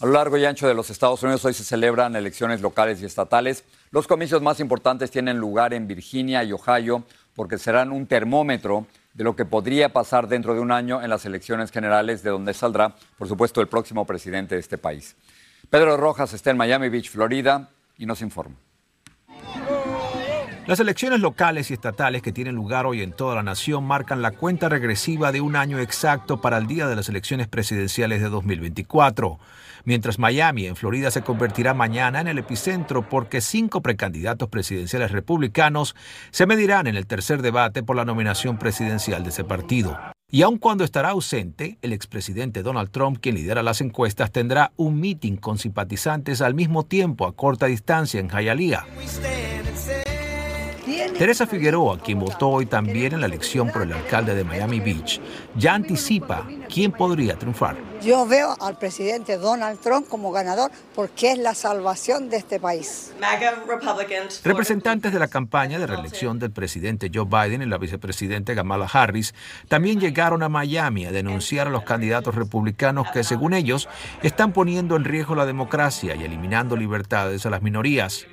A 0.00 0.06
lo 0.06 0.12
largo 0.12 0.36
y 0.36 0.44
ancho 0.44 0.66
de 0.66 0.74
los 0.74 0.90
Estados 0.90 1.22
Unidos 1.22 1.44
hoy 1.44 1.54
se 1.54 1.62
celebran 1.62 2.16
elecciones 2.16 2.60
locales 2.60 3.00
y 3.00 3.04
estatales. 3.04 3.64
Los 3.92 4.08
comicios 4.08 4.42
más 4.42 4.58
importantes 4.58 5.12
tienen 5.12 5.38
lugar 5.38 5.72
en 5.72 5.86
Virginia 5.86 6.42
y 6.42 6.52
Ohio 6.52 7.04
porque 7.34 7.58
serán 7.58 7.92
un 7.92 8.06
termómetro 8.06 8.86
de 9.14 9.24
lo 9.24 9.36
que 9.36 9.44
podría 9.44 9.92
pasar 9.92 10.28
dentro 10.28 10.54
de 10.54 10.60
un 10.60 10.72
año 10.72 11.02
en 11.02 11.10
las 11.10 11.24
elecciones 11.24 11.70
generales 11.70 12.22
de 12.22 12.30
donde 12.30 12.54
saldrá, 12.54 12.94
por 13.16 13.28
supuesto, 13.28 13.60
el 13.60 13.68
próximo 13.68 14.06
presidente 14.06 14.54
de 14.56 14.60
este 14.60 14.78
país. 14.78 15.16
Pedro 15.70 15.96
Rojas 15.96 16.32
está 16.32 16.50
en 16.50 16.56
Miami 16.56 16.88
Beach, 16.88 17.10
Florida, 17.10 17.70
y 17.96 18.06
nos 18.06 18.22
informa. 18.22 18.56
Las 20.66 20.80
elecciones 20.80 21.20
locales 21.20 21.70
y 21.70 21.74
estatales 21.74 22.22
que 22.22 22.32
tienen 22.32 22.54
lugar 22.54 22.86
hoy 22.86 23.02
en 23.02 23.12
toda 23.12 23.34
la 23.34 23.42
nación 23.42 23.84
marcan 23.84 24.22
la 24.22 24.30
cuenta 24.30 24.68
regresiva 24.68 25.30
de 25.30 25.42
un 25.42 25.56
año 25.56 25.78
exacto 25.78 26.40
para 26.40 26.56
el 26.56 26.66
día 26.66 26.86
de 26.86 26.96
las 26.96 27.08
elecciones 27.08 27.48
presidenciales 27.48 28.22
de 28.22 28.30
2024 28.30 29.38
mientras 29.84 30.18
Miami, 30.18 30.66
en 30.66 30.76
Florida, 30.76 31.10
se 31.10 31.22
convertirá 31.22 31.74
mañana 31.74 32.20
en 32.20 32.28
el 32.28 32.38
epicentro 32.38 33.08
porque 33.08 33.40
cinco 33.40 33.82
precandidatos 33.82 34.48
presidenciales 34.48 35.12
republicanos 35.12 35.94
se 36.30 36.46
medirán 36.46 36.86
en 36.86 36.96
el 36.96 37.06
tercer 37.06 37.42
debate 37.42 37.82
por 37.82 37.96
la 37.96 38.04
nominación 38.04 38.58
presidencial 38.58 39.22
de 39.22 39.30
ese 39.30 39.44
partido. 39.44 39.98
Y 40.30 40.42
aun 40.42 40.58
cuando 40.58 40.82
estará 40.82 41.10
ausente, 41.10 41.78
el 41.82 41.92
expresidente 41.92 42.62
Donald 42.62 42.90
Trump, 42.90 43.18
quien 43.20 43.36
lidera 43.36 43.62
las 43.62 43.80
encuestas, 43.80 44.32
tendrá 44.32 44.72
un 44.76 44.98
meeting 44.98 45.36
con 45.36 45.58
simpatizantes 45.58 46.40
al 46.40 46.54
mismo 46.54 46.84
tiempo 46.84 47.26
a 47.26 47.36
corta 47.36 47.66
distancia 47.66 48.18
en 48.18 48.28
Hialeah. 48.28 48.84
Teresa 51.18 51.46
Figueroa, 51.46 51.98
quien 52.00 52.18
votó 52.18 52.48
hoy 52.48 52.66
también 52.66 53.12
en 53.12 53.20
la 53.20 53.26
elección 53.26 53.70
por 53.70 53.82
el 53.82 53.92
alcalde 53.92 54.34
de 54.34 54.42
Miami 54.42 54.80
Beach, 54.80 55.20
ya 55.54 55.74
anticipa 55.74 56.44
quién 56.68 56.90
podría 56.90 57.36
triunfar. 57.36 57.76
Yo 58.02 58.26
veo 58.26 58.56
al 58.60 58.76
presidente 58.76 59.38
Donald 59.38 59.78
Trump 59.80 60.08
como 60.08 60.32
ganador 60.32 60.70
porque 60.94 61.32
es 61.32 61.38
la 61.38 61.54
salvación 61.54 62.28
de 62.28 62.36
este 62.38 62.58
país. 62.58 63.14
Representantes 64.44 65.12
de 65.12 65.18
la 65.18 65.28
campaña 65.28 65.78
de 65.78 65.86
reelección 65.86 66.38
del 66.38 66.50
presidente 66.50 67.10
Joe 67.14 67.24
Biden 67.24 67.62
y 67.62 67.66
la 67.66 67.78
vicepresidenta 67.78 68.54
Kamala 68.54 68.86
Harris 68.92 69.34
también 69.68 70.00
llegaron 70.00 70.42
a 70.42 70.48
Miami 70.48 71.06
a 71.06 71.12
denunciar 71.12 71.68
a 71.68 71.70
los 71.70 71.84
candidatos 71.84 72.34
republicanos 72.34 73.10
que, 73.12 73.22
según 73.24 73.54
ellos, 73.54 73.88
están 74.22 74.52
poniendo 74.52 74.96
en 74.96 75.04
riesgo 75.04 75.34
la 75.34 75.46
democracia 75.46 76.16
y 76.16 76.24
eliminando 76.24 76.76
libertades 76.76 77.46
a 77.46 77.50
las 77.50 77.62
minorías. 77.62 78.26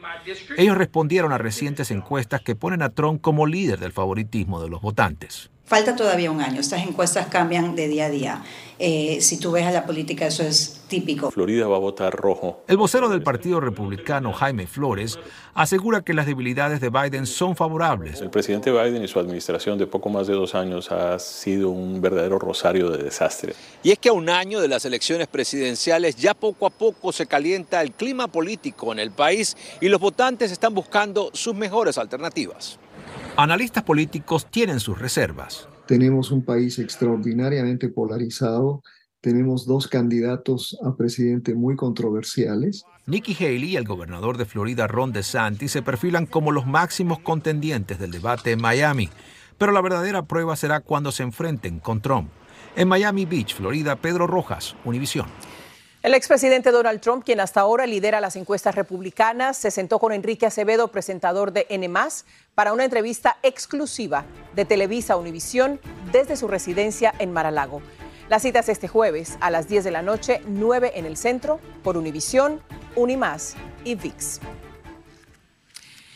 Ellos 0.57 0.77
respondieron 0.77 1.31
a 1.31 1.37
recientes 1.37 1.91
encuestas 1.91 2.41
que 2.41 2.55
ponen 2.55 2.70
a 2.79 2.89
Trump 2.89 3.21
como 3.21 3.45
líder 3.45 3.79
del 3.79 3.91
favoritismo 3.91 4.61
de 4.61 4.69
los 4.69 4.81
votantes. 4.81 5.50
Falta 5.71 5.95
todavía 5.95 6.29
un 6.29 6.41
año, 6.41 6.59
estas 6.59 6.83
encuestas 6.85 7.27
cambian 7.27 7.77
de 7.77 7.87
día 7.87 8.07
a 8.07 8.09
día. 8.09 8.43
Eh, 8.77 9.19
si 9.21 9.39
tú 9.39 9.51
ves 9.51 9.65
a 9.65 9.71
la 9.71 9.85
política, 9.85 10.27
eso 10.27 10.43
es 10.43 10.81
típico. 10.89 11.31
Florida 11.31 11.65
va 11.65 11.77
a 11.77 11.79
votar 11.79 12.13
rojo. 12.13 12.61
El 12.67 12.75
vocero 12.75 13.07
del 13.07 13.23
Partido 13.23 13.61
Republicano, 13.61 14.33
Jaime 14.33 14.67
Flores, 14.67 15.17
asegura 15.53 16.01
que 16.01 16.13
las 16.13 16.25
debilidades 16.25 16.81
de 16.81 16.89
Biden 16.89 17.25
son 17.25 17.55
favorables. 17.55 18.19
El 18.19 18.29
presidente 18.29 18.69
Biden 18.69 19.01
y 19.01 19.07
su 19.07 19.17
administración 19.17 19.77
de 19.77 19.87
poco 19.87 20.09
más 20.09 20.27
de 20.27 20.33
dos 20.33 20.55
años 20.55 20.91
ha 20.91 21.17
sido 21.19 21.69
un 21.69 22.01
verdadero 22.01 22.37
rosario 22.37 22.89
de 22.89 23.01
desastre. 23.01 23.53
Y 23.81 23.91
es 23.91 23.97
que 23.97 24.09
a 24.09 24.13
un 24.13 24.27
año 24.27 24.59
de 24.59 24.67
las 24.67 24.83
elecciones 24.83 25.27
presidenciales 25.27 26.17
ya 26.17 26.33
poco 26.33 26.65
a 26.65 26.69
poco 26.69 27.13
se 27.13 27.27
calienta 27.27 27.81
el 27.81 27.93
clima 27.93 28.27
político 28.27 28.91
en 28.91 28.99
el 28.99 29.11
país 29.11 29.55
y 29.79 29.87
los 29.87 30.01
votantes 30.01 30.51
están 30.51 30.73
buscando 30.73 31.29
sus 31.31 31.55
mejores 31.55 31.97
alternativas. 31.97 32.77
Analistas 33.37 33.83
políticos 33.83 34.47
tienen 34.49 34.79
sus 34.79 34.99
reservas. 34.99 35.67
Tenemos 35.87 36.31
un 36.31 36.43
país 36.43 36.79
extraordinariamente 36.79 37.89
polarizado. 37.89 38.83
Tenemos 39.19 39.65
dos 39.65 39.87
candidatos 39.87 40.77
a 40.83 40.95
presidente 40.95 41.53
muy 41.53 41.75
controversiales. 41.75 42.85
Nikki 43.05 43.35
Haley 43.35 43.71
y 43.71 43.75
el 43.75 43.85
gobernador 43.85 44.37
de 44.37 44.45
Florida, 44.45 44.87
Ron 44.87 45.11
DeSantis, 45.11 45.71
se 45.71 45.81
perfilan 45.81 46.25
como 46.25 46.51
los 46.51 46.65
máximos 46.65 47.19
contendientes 47.19 47.99
del 47.99 48.11
debate 48.11 48.51
en 48.51 48.61
Miami. 48.61 49.09
Pero 49.57 49.71
la 49.71 49.81
verdadera 49.81 50.23
prueba 50.23 50.55
será 50.55 50.79
cuando 50.79 51.11
se 51.11 51.23
enfrenten 51.23 51.79
con 51.79 52.01
Trump. 52.01 52.29
En 52.75 52.87
Miami 52.87 53.25
Beach, 53.25 53.53
Florida, 53.53 53.95
Pedro 53.95 54.27
Rojas, 54.27 54.75
Univisión. 54.85 55.27
El 56.03 56.15
expresidente 56.15 56.71
Donald 56.71 56.99
Trump, 56.99 57.23
quien 57.23 57.39
hasta 57.39 57.61
ahora 57.61 57.85
lidera 57.85 58.19
las 58.19 58.35
encuestas 58.35 58.73
republicanas, 58.73 59.55
se 59.55 59.69
sentó 59.69 59.99
con 59.99 60.11
Enrique 60.11 60.47
Acevedo, 60.47 60.87
presentador 60.87 61.51
de 61.51 61.67
N, 61.69 61.87
para 62.55 62.73
una 62.73 62.85
entrevista 62.85 63.37
exclusiva 63.43 64.25
de 64.55 64.65
Televisa 64.65 65.15
Univisión 65.15 65.79
desde 66.11 66.37
su 66.37 66.47
residencia 66.47 67.13
en 67.19 67.31
Maralago. 67.31 67.83
La 68.29 68.39
cita 68.39 68.61
es 68.61 68.69
este 68.69 68.87
jueves 68.87 69.37
a 69.41 69.51
las 69.51 69.67
10 69.67 69.83
de 69.83 69.91
la 69.91 70.01
noche, 70.01 70.41
9 70.47 70.93
en 70.95 71.05
el 71.05 71.17
centro, 71.17 71.59
por 71.83 71.97
Univisión, 71.97 72.63
Unimás 72.95 73.53
y 73.83 73.93
VIX. 73.93 74.39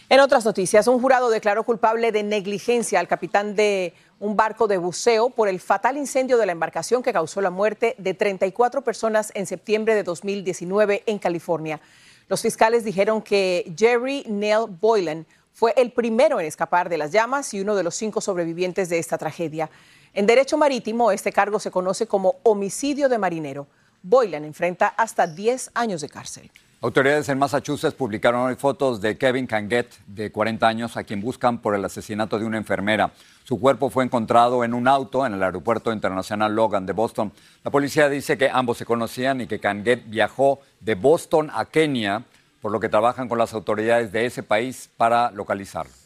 En 0.10 0.20
otras 0.20 0.46
noticias, 0.46 0.88
un 0.88 1.00
jurado 1.00 1.30
declaró 1.30 1.64
culpable 1.64 2.12
de 2.12 2.24
negligencia 2.24 3.00
al 3.00 3.08
capitán 3.08 3.56
de 3.56 3.94
un 4.20 4.36
barco 4.36 4.68
de 4.68 4.78
buceo 4.78 5.30
por 5.30 5.48
el 5.48 5.60
fatal 5.60 5.98
incendio 5.98 6.38
de 6.38 6.46
la 6.46 6.52
embarcación 6.52 7.04
que 7.04 7.14
causó 7.14 7.42
la 7.42 7.50
muerte 7.50 7.96
de 7.98 8.14
34 8.14 8.84
personas 8.84 9.32
en 9.36 9.46
septiembre 9.46 9.96
de 9.96 10.04
2019 10.04 11.04
en 11.06 11.20
California. 11.20 11.82
Los 12.28 12.42
fiscales 12.42 12.84
dijeron 12.84 13.22
que 13.22 13.74
Jerry 13.78 14.24
Neil 14.28 14.66
Boylan 14.80 15.26
fue 15.54 15.74
el 15.78 15.92
primero 15.92 16.40
en 16.40 16.46
escapar 16.46 16.90
de 16.90 16.98
las 16.98 17.12
llamas 17.12 17.54
y 17.54 17.62
uno 17.62 17.76
de 17.76 17.84
los 17.84 17.96
cinco 17.96 18.20
sobrevivientes 18.20 18.90
de 18.90 19.00
esta 19.00 19.18
tragedia. 19.18 19.70
En 20.14 20.26
derecho 20.26 20.58
marítimo, 20.58 21.12
este 21.12 21.32
cargo 21.32 21.60
se 21.60 21.72
conoce 21.72 22.08
como 22.08 22.36
homicidio 22.44 23.10
de 23.10 23.18
marinero. 23.18 23.68
Boylan 24.02 24.46
enfrenta 24.46 24.88
hasta 24.88 25.28
10 25.28 25.72
años 25.74 26.02
de 26.02 26.10
cárcel. 26.10 26.52
Autoridades 26.86 27.30
en 27.30 27.40
Massachusetts 27.40 27.96
publicaron 27.96 28.42
hoy 28.42 28.54
fotos 28.54 29.02
de 29.02 29.18
Kevin 29.18 29.48
Canguet, 29.48 29.88
de 30.06 30.32
40 30.32 30.68
años, 30.68 30.98
a 30.98 31.04
quien 31.04 31.20
buscan 31.20 31.58
por 31.58 31.74
el 31.74 31.84
asesinato 31.84 32.38
de 32.38 32.46
una 32.46 32.58
enfermera. 32.58 33.12
Su 33.44 33.60
cuerpo 33.60 33.90
fue 33.90 34.04
encontrado 34.04 34.64
en 34.64 34.76
un 34.76 34.88
auto 34.88 35.26
en 35.26 35.34
el 35.34 35.42
aeropuerto 35.42 35.92
internacional 35.92 36.54
Logan 36.54 36.86
de 36.86 36.94
Boston. 36.94 37.32
La 37.64 37.72
policía 37.72 38.08
dice 38.08 38.38
que 38.38 38.52
ambos 38.52 38.78
se 38.78 38.86
conocían 38.86 39.42
y 39.42 39.48
que 39.48 39.60
Canguet 39.60 40.04
viajó 40.06 40.60
de 40.80 40.94
Boston 40.94 41.50
a 41.56 41.66
Kenia, 41.66 42.22
por 42.62 42.72
lo 42.72 42.80
que 42.80 42.88
trabajan 42.88 43.28
con 43.28 43.40
las 43.40 43.56
autoridades 43.56 44.12
de 44.12 44.28
ese 44.28 44.44
país 44.44 44.88
para 44.96 45.32
localizarlo. 45.32 46.05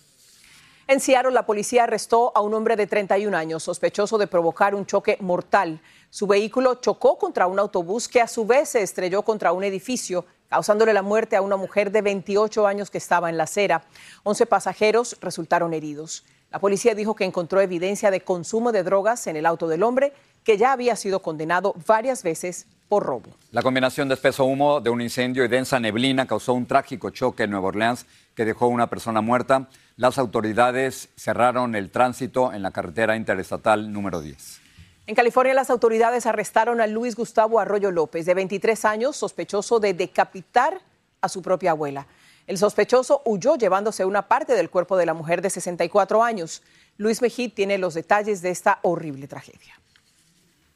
En 0.90 1.00
Seattle, 1.00 1.34
la 1.34 1.46
policía 1.46 1.84
arrestó 1.84 2.32
a 2.34 2.42
un 2.42 2.52
hombre 2.56 2.76
de 2.76 2.88
31 2.88 3.38
años 3.38 3.62
sospechoso 3.62 4.18
de 4.18 4.26
provocar 4.26 4.74
un 4.74 4.88
choque 4.88 5.18
mortal. 5.20 5.80
Su 6.10 6.26
vehículo 6.26 6.82
chocó 6.82 7.16
contra 7.20 7.46
un 7.46 7.60
autobús 7.60 8.08
que 8.08 8.22
a 8.22 8.28
su 8.28 8.48
vez 8.48 8.70
se 8.70 8.82
estrelló 8.82 9.22
contra 9.22 9.52
un 9.52 9.64
edificio, 9.64 10.26
causándole 10.50 10.92
la 10.92 11.04
muerte 11.04 11.36
a 11.36 11.44
una 11.44 11.58
mujer 11.58 11.92
de 11.92 12.02
28 12.02 12.66
años 12.66 12.90
que 12.90 12.98
estaba 12.98 13.30
en 13.30 13.38
la 13.38 13.44
acera. 13.44 13.84
11 14.24 14.48
pasajeros 14.48 15.16
resultaron 15.22 15.76
heridos. 15.76 16.26
La 16.50 16.58
policía 16.58 16.96
dijo 16.96 17.16
que 17.16 17.26
encontró 17.26 17.62
evidencia 17.62 18.10
de 18.10 18.22
consumo 18.22 18.72
de 18.72 18.82
drogas 18.82 19.28
en 19.28 19.36
el 19.36 19.46
auto 19.46 19.68
del 19.68 19.84
hombre, 19.84 20.12
que 20.44 20.58
ya 20.58 20.72
había 20.72 20.96
sido 20.96 21.22
condenado 21.22 21.76
varias 21.86 22.24
veces 22.24 22.66
por 22.88 23.04
robo. 23.04 23.30
La 23.52 23.62
combinación 23.62 24.08
de 24.08 24.16
espeso 24.16 24.46
humo 24.46 24.82
de 24.82 24.90
un 24.90 25.02
incendio 25.02 25.46
y 25.46 25.48
densa 25.48 25.80
neblina 25.80 26.26
causó 26.26 26.54
un 26.54 26.66
trágico 26.66 27.12
choque 27.12 27.44
en 27.44 27.52
Nueva 27.52 27.68
Orleans 27.68 28.08
que 28.34 28.46
dejó 28.46 28.68
una 28.68 28.90
persona 28.90 29.22
muerta. 29.22 29.70
Las 30.00 30.18
autoridades 30.18 31.10
cerraron 31.18 31.76
el 31.76 31.92
tránsito 31.92 32.54
en 32.54 32.62
la 32.62 32.72
carretera 32.72 33.18
interestatal 33.18 33.92
número 33.92 34.22
10. 34.22 34.62
En 35.08 35.14
California, 35.14 35.54
las 35.54 35.70
autoridades 35.70 36.26
arrestaron 36.26 36.80
a 36.80 36.88
Luis 36.88 37.18
Gustavo 37.18 37.60
Arroyo 37.60 37.92
López, 37.92 38.26
de 38.26 38.34
23 38.34 38.86
años, 38.86 39.18
sospechoso 39.18 39.82
de 39.82 39.94
decapitar 39.94 40.80
a 41.20 41.28
su 41.28 41.42
propia 41.42 41.72
abuela. 41.72 42.08
El 42.48 42.58
sospechoso 42.58 43.22
huyó 43.26 43.58
llevándose 43.58 44.06
una 44.06 44.30
parte 44.30 44.54
del 44.54 44.70
cuerpo 44.70 44.96
de 44.96 45.06
la 45.06 45.14
mujer 45.14 45.42
de 45.42 45.50
64 45.50 46.24
años. 46.24 46.64
Luis 46.96 47.22
Mejid 47.22 47.52
tiene 47.52 47.78
los 47.78 47.94
detalles 47.94 48.42
de 48.42 48.52
esta 48.52 48.80
horrible 48.84 49.28
tragedia. 49.28 49.82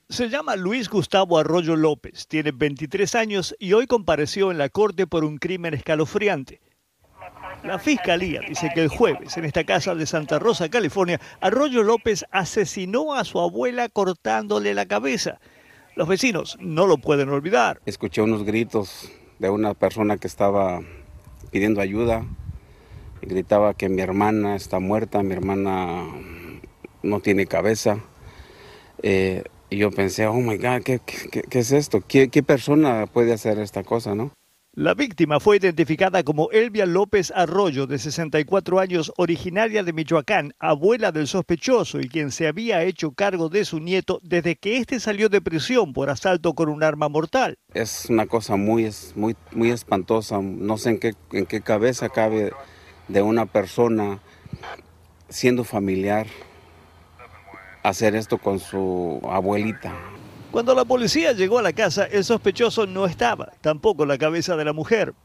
Se 0.09 0.27
llama 0.27 0.57
Luis 0.57 0.89
Gustavo 0.89 1.37
Arroyo 1.37 1.77
López, 1.77 2.27
tiene 2.27 2.51
23 2.51 3.15
años 3.15 3.55
y 3.57 3.71
hoy 3.71 3.87
compareció 3.87 4.51
en 4.51 4.57
la 4.57 4.67
corte 4.67 5.07
por 5.07 5.23
un 5.23 5.37
crimen 5.37 5.73
escalofriante. 5.73 6.59
La 7.63 7.79
fiscalía 7.79 8.41
dice 8.47 8.69
que 8.73 8.81
el 8.81 8.89
jueves, 8.89 9.37
en 9.37 9.45
esta 9.45 9.63
casa 9.63 9.95
de 9.95 10.05
Santa 10.05 10.37
Rosa, 10.37 10.69
California, 10.69 11.21
Arroyo 11.39 11.81
López 11.81 12.25
asesinó 12.29 13.13
a 13.13 13.23
su 13.23 13.39
abuela 13.39 13.87
cortándole 13.87 14.73
la 14.73 14.85
cabeza. 14.85 15.39
Los 15.95 16.09
vecinos 16.09 16.57
no 16.59 16.87
lo 16.87 16.97
pueden 16.97 17.29
olvidar. 17.29 17.79
Escuché 17.85 18.21
unos 18.21 18.43
gritos 18.43 19.09
de 19.39 19.49
una 19.49 19.75
persona 19.75 20.17
que 20.17 20.27
estaba 20.27 20.81
pidiendo 21.51 21.79
ayuda. 21.79 22.25
Gritaba 23.21 23.73
que 23.75 23.87
mi 23.87 24.01
hermana 24.01 24.55
está 24.55 24.79
muerta, 24.79 25.23
mi 25.23 25.31
hermana 25.31 26.03
no 27.01 27.21
tiene 27.21 27.45
cabeza. 27.45 27.99
Eh, 29.01 29.43
y 29.69 29.77
yo 29.77 29.91
pensé, 29.91 30.27
oh 30.27 30.33
my 30.33 30.57
God, 30.57 30.81
¿qué, 30.83 30.99
es 31.51 31.71
esto? 31.71 32.01
¿Qué, 32.05 32.27
¿Qué, 32.27 32.43
persona 32.43 33.05
puede 33.07 33.31
hacer 33.31 33.57
esta 33.59 33.83
cosa, 33.83 34.15
no? 34.15 34.31
La 34.75 34.95
víctima 34.95 35.39
fue 35.39 35.57
identificada 35.57 36.23
como 36.23 36.49
Elvia 36.49 36.87
López 36.87 37.31
Arroyo, 37.35 37.85
de 37.85 37.99
64 37.99 38.79
años, 38.79 39.13
originaria 39.17 39.83
de 39.83 39.93
Michoacán, 39.93 40.55
abuela 40.57 41.11
del 41.11 41.27
sospechoso 41.27 41.99
y 41.99 42.09
quien 42.09 42.31
se 42.31 42.47
había 42.47 42.81
hecho 42.81 43.11
cargo 43.11 43.49
de 43.49 43.65
su 43.65 43.79
nieto 43.79 44.19
desde 44.23 44.55
que 44.55 44.77
éste 44.77 44.99
salió 44.99 45.29
de 45.29 45.41
prisión 45.41 45.93
por 45.93 46.09
asalto 46.09 46.55
con 46.55 46.69
un 46.69 46.81
arma 46.81 47.07
mortal. 47.07 47.59
Es 47.75 48.07
una 48.09 48.25
cosa 48.25 48.55
muy, 48.55 48.89
muy, 49.13 49.35
muy 49.51 49.69
espantosa. 49.69 50.41
No 50.41 50.79
sé 50.79 50.89
en 50.89 50.99
qué, 50.99 51.13
en 51.33 51.45
qué 51.45 51.61
cabeza 51.61 52.09
cabe 52.09 52.51
de 53.09 53.21
una 53.21 53.45
persona 53.45 54.21
siendo 55.29 55.65
familiar 55.65 56.25
hacer 57.83 58.15
esto 58.15 58.39
con 58.39 58.57
su 58.57 59.21
abuelita. 59.29 59.93
Cuando 60.53 60.75
la 60.75 60.85
policía 60.85 61.31
llegó 61.31 61.57
a 61.57 61.63
la 61.63 61.73
casa, 61.73 62.05
el 62.05 62.23
sospechoso 62.23 62.85
no 62.85 63.07
estaba, 63.07 63.53
tampoco 63.59 64.05
la 64.05 64.19
cabeza 64.19 64.55
de 64.55 64.63
la 64.63 64.71
mujer. 64.71 65.15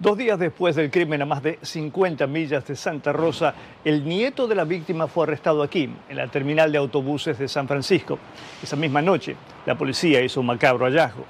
Dos 0.00 0.18
días 0.18 0.40
después 0.40 0.74
del 0.74 0.90
crimen 0.90 1.22
a 1.22 1.24
más 1.24 1.40
de 1.40 1.60
50 1.62 2.26
millas 2.26 2.66
de 2.66 2.74
Santa 2.74 3.12
Rosa, 3.12 3.54
el 3.84 4.04
nieto 4.04 4.48
de 4.48 4.56
la 4.56 4.64
víctima 4.64 5.06
fue 5.06 5.22
arrestado 5.22 5.62
aquí, 5.62 5.88
en 6.08 6.16
la 6.16 6.26
terminal 6.26 6.72
de 6.72 6.78
autobuses 6.78 7.38
de 7.38 7.46
San 7.46 7.68
Francisco. 7.68 8.18
Esa 8.60 8.74
misma 8.74 9.00
noche, 9.00 9.36
la 9.66 9.78
policía 9.78 10.20
hizo 10.20 10.40
un 10.40 10.46
macabro 10.46 10.86
hallazgo. 10.86 11.26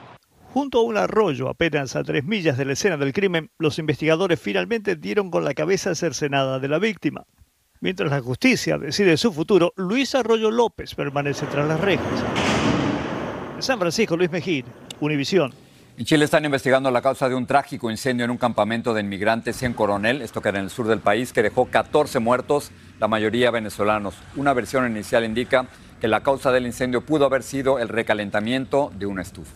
Junto 0.55 0.79
a 0.79 0.85
un 0.85 0.97
arroyo 0.97 1.51
apenas 1.51 1.95
a 1.95 2.05
tres 2.05 2.25
millas 2.25 2.57
de 2.57 2.65
la 2.65 2.73
escena 2.73 2.97
del 2.97 3.13
crimen, 3.13 3.51
los 3.59 3.79
investigadores 3.79 4.41
finalmente 4.41 4.97
dieron 4.97 5.31
con 5.31 5.45
la 5.45 5.53
cabeza 5.53 5.95
cercenada 5.95 6.59
de 6.59 6.69
la 6.69 6.79
víctima. 6.79 7.27
Mientras 7.83 8.11
la 8.11 8.23
justicia 8.23 8.79
decide 8.79 9.19
su 9.19 9.31
futuro, 9.31 9.75
Luis 9.77 10.15
Arroyo 10.15 10.51
López 10.51 10.95
permanece 10.95 11.45
tras 11.45 11.69
las 11.69 11.81
rejas. 11.83 12.52
San 13.63 13.79
Francisco, 13.79 14.17
Luis 14.17 14.29
Mejía, 14.29 14.65
Univisión. 14.99 15.55
En 15.97 16.05
Chile 16.05 16.25
están 16.25 16.45
investigando 16.45 16.91
la 16.91 17.01
causa 17.01 17.29
de 17.29 17.37
un 17.37 17.47
trágico 17.47 17.93
incendio 17.93 18.25
en 18.25 18.33
un 18.33 18.37
campamento 18.37 18.93
de 18.93 19.03
inmigrantes 19.03 19.63
en 19.63 19.73
Coronel, 19.73 20.21
esto 20.21 20.41
que 20.41 20.49
era 20.49 20.59
en 20.59 20.65
el 20.65 20.71
sur 20.71 20.89
del 20.89 20.99
país, 20.99 21.33
que 21.33 21.45
dejó 21.45 21.67
14 21.67 22.19
muertos, 22.19 22.73
la 22.99 23.07
mayoría 23.07 23.53
venezolanos. 23.53 24.17
Una 24.35 24.53
versión 24.53 24.91
inicial 24.91 25.25
indica 25.25 25.67
que 26.01 26.09
la 26.09 26.25
causa 26.25 26.51
del 26.51 26.67
incendio 26.67 27.03
pudo 27.07 27.27
haber 27.27 27.45
sido 27.45 27.79
el 27.79 27.89
recalentamiento 27.89 28.91
de 28.99 29.07
una 29.07 29.23
estufa. 29.23 29.53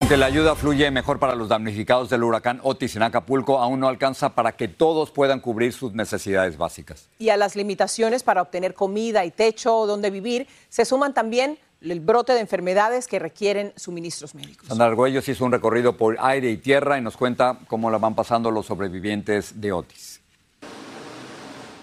Aunque 0.00 0.16
la 0.16 0.26
ayuda 0.26 0.56
fluye 0.56 0.90
mejor 0.90 1.18
para 1.18 1.36
los 1.36 1.48
damnificados 1.48 2.10
del 2.10 2.24
huracán 2.24 2.60
Otis 2.64 2.96
en 2.96 3.02
Acapulco, 3.02 3.60
aún 3.60 3.80
no 3.80 3.88
alcanza 3.88 4.34
para 4.34 4.52
que 4.52 4.68
todos 4.68 5.10
puedan 5.10 5.40
cubrir 5.40 5.72
sus 5.72 5.94
necesidades 5.94 6.58
básicas. 6.58 7.08
Y 7.18 7.28
a 7.28 7.36
las 7.36 7.54
limitaciones 7.54 8.22
para 8.22 8.42
obtener 8.42 8.74
comida 8.74 9.24
y 9.24 9.30
techo 9.30 9.86
donde 9.86 10.10
vivir 10.10 10.48
se 10.68 10.84
suman 10.84 11.14
también 11.14 11.58
el 11.80 12.00
brote 12.00 12.32
de 12.32 12.40
enfermedades 12.40 13.06
que 13.06 13.18
requieren 13.18 13.72
suministros 13.76 14.34
médicos. 14.34 14.68
Sandra 14.68 14.86
Argüellos 14.86 15.28
hizo 15.28 15.44
un 15.44 15.52
recorrido 15.52 15.96
por 15.96 16.16
aire 16.20 16.50
y 16.50 16.56
tierra 16.56 16.98
y 16.98 17.00
nos 17.00 17.16
cuenta 17.16 17.58
cómo 17.68 17.90
la 17.90 17.98
van 17.98 18.14
pasando 18.14 18.50
los 18.50 18.66
sobrevivientes 18.66 19.60
de 19.60 19.72
Otis. 19.72 20.20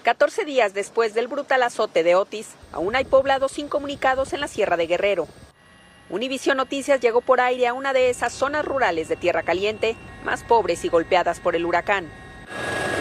14 0.02 0.44
días 0.44 0.74
después 0.74 1.14
del 1.14 1.28
brutal 1.28 1.62
azote 1.62 2.02
de 2.02 2.14
Otis, 2.14 2.50
aún 2.72 2.94
hay 2.94 3.06
poblados 3.06 3.58
incomunicados 3.58 4.34
en 4.34 4.40
la 4.40 4.48
Sierra 4.48 4.76
de 4.76 4.86
Guerrero. 4.86 5.26
Univisión 6.10 6.58
Noticias 6.58 7.00
llegó 7.00 7.22
por 7.22 7.40
aire 7.40 7.66
a 7.66 7.72
una 7.72 7.94
de 7.94 8.10
esas 8.10 8.34
zonas 8.34 8.66
rurales 8.66 9.08
de 9.08 9.16
Tierra 9.16 9.42
Caliente 9.42 9.96
más 10.22 10.44
pobres 10.44 10.84
y 10.84 10.88
golpeadas 10.88 11.40
por 11.40 11.56
el 11.56 11.64
huracán. 11.64 12.04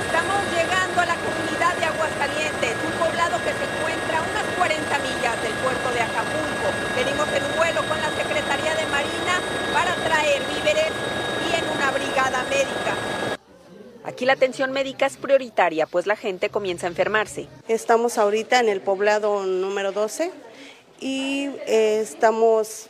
Estamos 0.07 0.39
llegando 0.55 1.01
a 1.01 1.05
la 1.05 1.15
comunidad 1.19 1.75
de 1.75 1.85
Aguascalientes, 1.91 2.75
un 2.79 2.95
poblado 3.03 3.35
que 3.43 3.51
se 3.51 3.65
encuentra 3.67 4.19
a 4.19 4.23
unas 4.23 4.47
40 4.55 4.99
millas 5.03 5.35
del 5.43 5.53
puerto 5.59 5.87
de 5.91 6.01
Acapulco. 6.07 6.67
Venimos 6.95 7.27
en 7.35 7.43
un 7.43 7.55
vuelo 7.59 7.81
con 7.83 7.99
la 7.99 8.11
Secretaría 8.15 8.75
de 8.79 8.85
Marina 8.87 9.35
para 9.75 9.91
traer 10.07 10.39
víveres 10.47 10.95
y 11.43 11.59
en 11.59 11.65
una 11.67 11.91
brigada 12.23 12.43
médica. 12.49 13.37
Aquí 14.05 14.25
la 14.25 14.33
atención 14.33 14.71
médica 14.71 15.05
es 15.05 15.17
prioritaria, 15.17 15.85
pues 15.85 16.05
la 16.05 16.15
gente 16.15 16.49
comienza 16.49 16.87
a 16.87 16.89
enfermarse. 16.89 17.47
Estamos 17.67 18.17
ahorita 18.17 18.59
en 18.59 18.69
el 18.69 18.81
poblado 18.81 19.43
número 19.45 19.91
12 19.91 20.31
y 20.99 21.49
eh, 21.67 21.99
estamos 22.01 22.89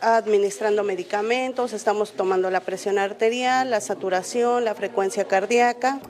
administrando 0.00 0.84
medicamentos, 0.84 1.72
estamos 1.72 2.12
tomando 2.12 2.50
la 2.50 2.60
presión 2.60 2.98
arterial, 2.98 3.70
la 3.70 3.80
saturación, 3.80 4.64
la 4.64 4.74
frecuencia 4.74 5.24
cardíaca. 5.24 6.00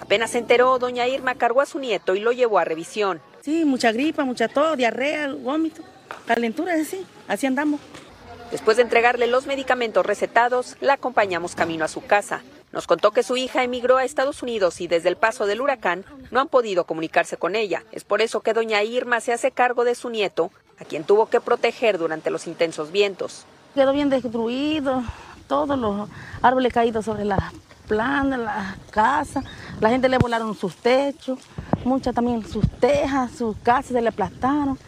Apenas 0.00 0.30
se 0.30 0.38
enteró, 0.38 0.78
doña 0.78 1.06
Irma 1.06 1.34
cargó 1.34 1.60
a 1.60 1.66
su 1.66 1.78
nieto 1.78 2.14
y 2.14 2.20
lo 2.20 2.32
llevó 2.32 2.58
a 2.58 2.64
revisión. 2.64 3.20
Sí, 3.42 3.64
mucha 3.64 3.92
gripa, 3.92 4.24
mucha 4.24 4.48
tos, 4.48 4.76
diarrea, 4.76 5.32
vómito, 5.32 5.82
calentura, 6.26 6.74
así, 6.74 7.04
así 7.28 7.46
andamos. 7.46 7.80
Después 8.50 8.76
de 8.76 8.82
entregarle 8.82 9.26
los 9.26 9.46
medicamentos 9.46 10.06
recetados, 10.06 10.76
la 10.80 10.94
acompañamos 10.94 11.54
camino 11.54 11.84
a 11.84 11.88
su 11.88 12.04
casa. 12.04 12.42
Nos 12.72 12.86
contó 12.86 13.12
que 13.12 13.22
su 13.22 13.36
hija 13.36 13.62
emigró 13.62 13.96
a 13.96 14.04
Estados 14.04 14.42
Unidos 14.42 14.80
y 14.80 14.88
desde 14.88 15.08
el 15.08 15.16
paso 15.16 15.46
del 15.46 15.60
huracán 15.60 16.04
no 16.30 16.40
han 16.40 16.48
podido 16.48 16.84
comunicarse 16.84 17.36
con 17.36 17.54
ella. 17.56 17.84
Es 17.92 18.04
por 18.04 18.20
eso 18.20 18.40
que 18.40 18.52
doña 18.52 18.82
Irma 18.82 19.20
se 19.20 19.32
hace 19.32 19.50
cargo 19.50 19.84
de 19.84 19.94
su 19.94 20.10
nieto, 20.10 20.50
a 20.80 20.84
quien 20.84 21.04
tuvo 21.04 21.26
que 21.26 21.40
proteger 21.40 21.98
durante 21.98 22.30
los 22.30 22.46
intensos 22.46 22.90
vientos. 22.90 23.44
Quedó 23.74 23.92
bien 23.92 24.10
destruido, 24.10 25.02
todos 25.46 25.78
los 25.78 26.08
árboles 26.42 26.72
caídos 26.72 27.04
sobre 27.04 27.24
las 27.24 27.52
plantas, 27.86 28.38
la 28.38 28.76
casa, 28.90 29.42
la 29.80 29.90
gente 29.90 30.08
le 30.08 30.18
volaron 30.18 30.54
sus 30.54 30.76
techos, 30.76 31.38
muchas 31.84 32.14
también 32.14 32.46
sus 32.46 32.68
tejas, 32.80 33.32
sus 33.32 33.56
casas 33.58 33.92
se 33.92 34.00
le 34.00 34.08
aplastaron. 34.08 34.78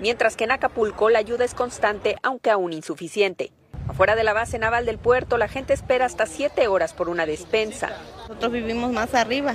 Mientras 0.00 0.34
que 0.34 0.44
en 0.44 0.52
Acapulco 0.52 1.10
la 1.10 1.18
ayuda 1.18 1.44
es 1.44 1.52
constante, 1.54 2.16
aunque 2.22 2.50
aún 2.50 2.72
insuficiente. 2.72 3.52
Afuera 3.86 4.16
de 4.16 4.24
la 4.24 4.32
base 4.32 4.58
naval 4.58 4.86
del 4.86 4.98
puerto, 4.98 5.36
la 5.36 5.46
gente 5.46 5.74
espera 5.74 6.06
hasta 6.06 6.24
siete 6.24 6.68
horas 6.68 6.94
por 6.94 7.10
una 7.10 7.26
despensa. 7.26 7.90
Nosotros 8.20 8.52
vivimos 8.52 8.92
más 8.92 9.14
arriba, 9.14 9.54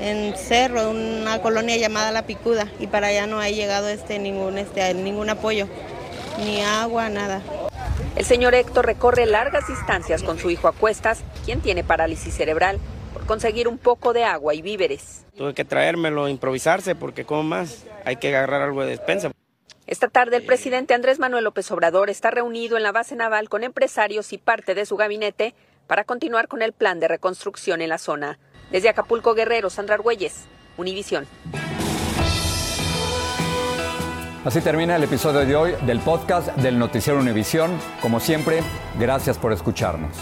en 0.00 0.34
Cerro, 0.36 0.90
una 0.90 1.42
colonia 1.42 1.76
llamada 1.76 2.12
La 2.12 2.22
Picuda, 2.22 2.68
y 2.78 2.86
para 2.86 3.08
allá 3.08 3.26
no 3.26 3.40
ha 3.40 3.50
llegado 3.50 3.88
este 3.88 4.18
ningún, 4.18 4.56
este, 4.56 4.94
ningún 4.94 5.28
apoyo, 5.28 5.68
ni 6.38 6.62
agua, 6.62 7.10
nada. 7.10 7.42
El 8.16 8.24
señor 8.24 8.54
Héctor 8.54 8.86
recorre 8.86 9.26
largas 9.26 9.66
distancias 9.68 10.22
con 10.22 10.38
su 10.38 10.50
hijo 10.50 10.68
a 10.68 10.72
cuestas, 10.72 11.22
quien 11.44 11.60
tiene 11.60 11.84
parálisis 11.84 12.34
cerebral, 12.34 12.78
por 13.12 13.26
conseguir 13.26 13.68
un 13.68 13.76
poco 13.76 14.12
de 14.12 14.24
agua 14.24 14.54
y 14.54 14.62
víveres. 14.62 15.26
Tuve 15.36 15.52
que 15.52 15.64
traérmelo, 15.64 16.28
improvisarse, 16.28 16.94
porque 16.94 17.24
como 17.24 17.42
más, 17.42 17.84
hay 18.04 18.16
que 18.16 18.28
agarrar 18.28 18.62
algo 18.62 18.82
de 18.82 18.90
despensa. 18.90 19.30
Esta 19.88 20.08
tarde 20.08 20.36
el 20.36 20.44
presidente 20.44 20.92
Andrés 20.92 21.18
Manuel 21.18 21.44
López 21.44 21.70
Obrador 21.70 22.10
está 22.10 22.30
reunido 22.30 22.76
en 22.76 22.82
la 22.82 22.92
base 22.92 23.16
naval 23.16 23.48
con 23.48 23.64
empresarios 23.64 24.34
y 24.34 24.38
parte 24.38 24.74
de 24.74 24.84
su 24.84 24.98
gabinete 24.98 25.54
para 25.86 26.04
continuar 26.04 26.46
con 26.46 26.60
el 26.60 26.74
plan 26.74 27.00
de 27.00 27.08
reconstrucción 27.08 27.80
en 27.80 27.88
la 27.88 27.96
zona. 27.96 28.38
Desde 28.70 28.90
Acapulco 28.90 29.32
Guerrero, 29.32 29.70
Sandra 29.70 29.94
Argüelles, 29.94 30.44
Univisión. 30.76 31.26
Así 34.44 34.60
termina 34.60 34.96
el 34.96 35.04
episodio 35.04 35.46
de 35.46 35.56
hoy 35.56 35.74
del 35.86 36.00
podcast 36.00 36.48
del 36.56 36.78
Noticiero 36.78 37.18
Univisión. 37.18 37.70
Como 38.02 38.20
siempre, 38.20 38.60
gracias 38.98 39.38
por 39.38 39.54
escucharnos. 39.54 40.12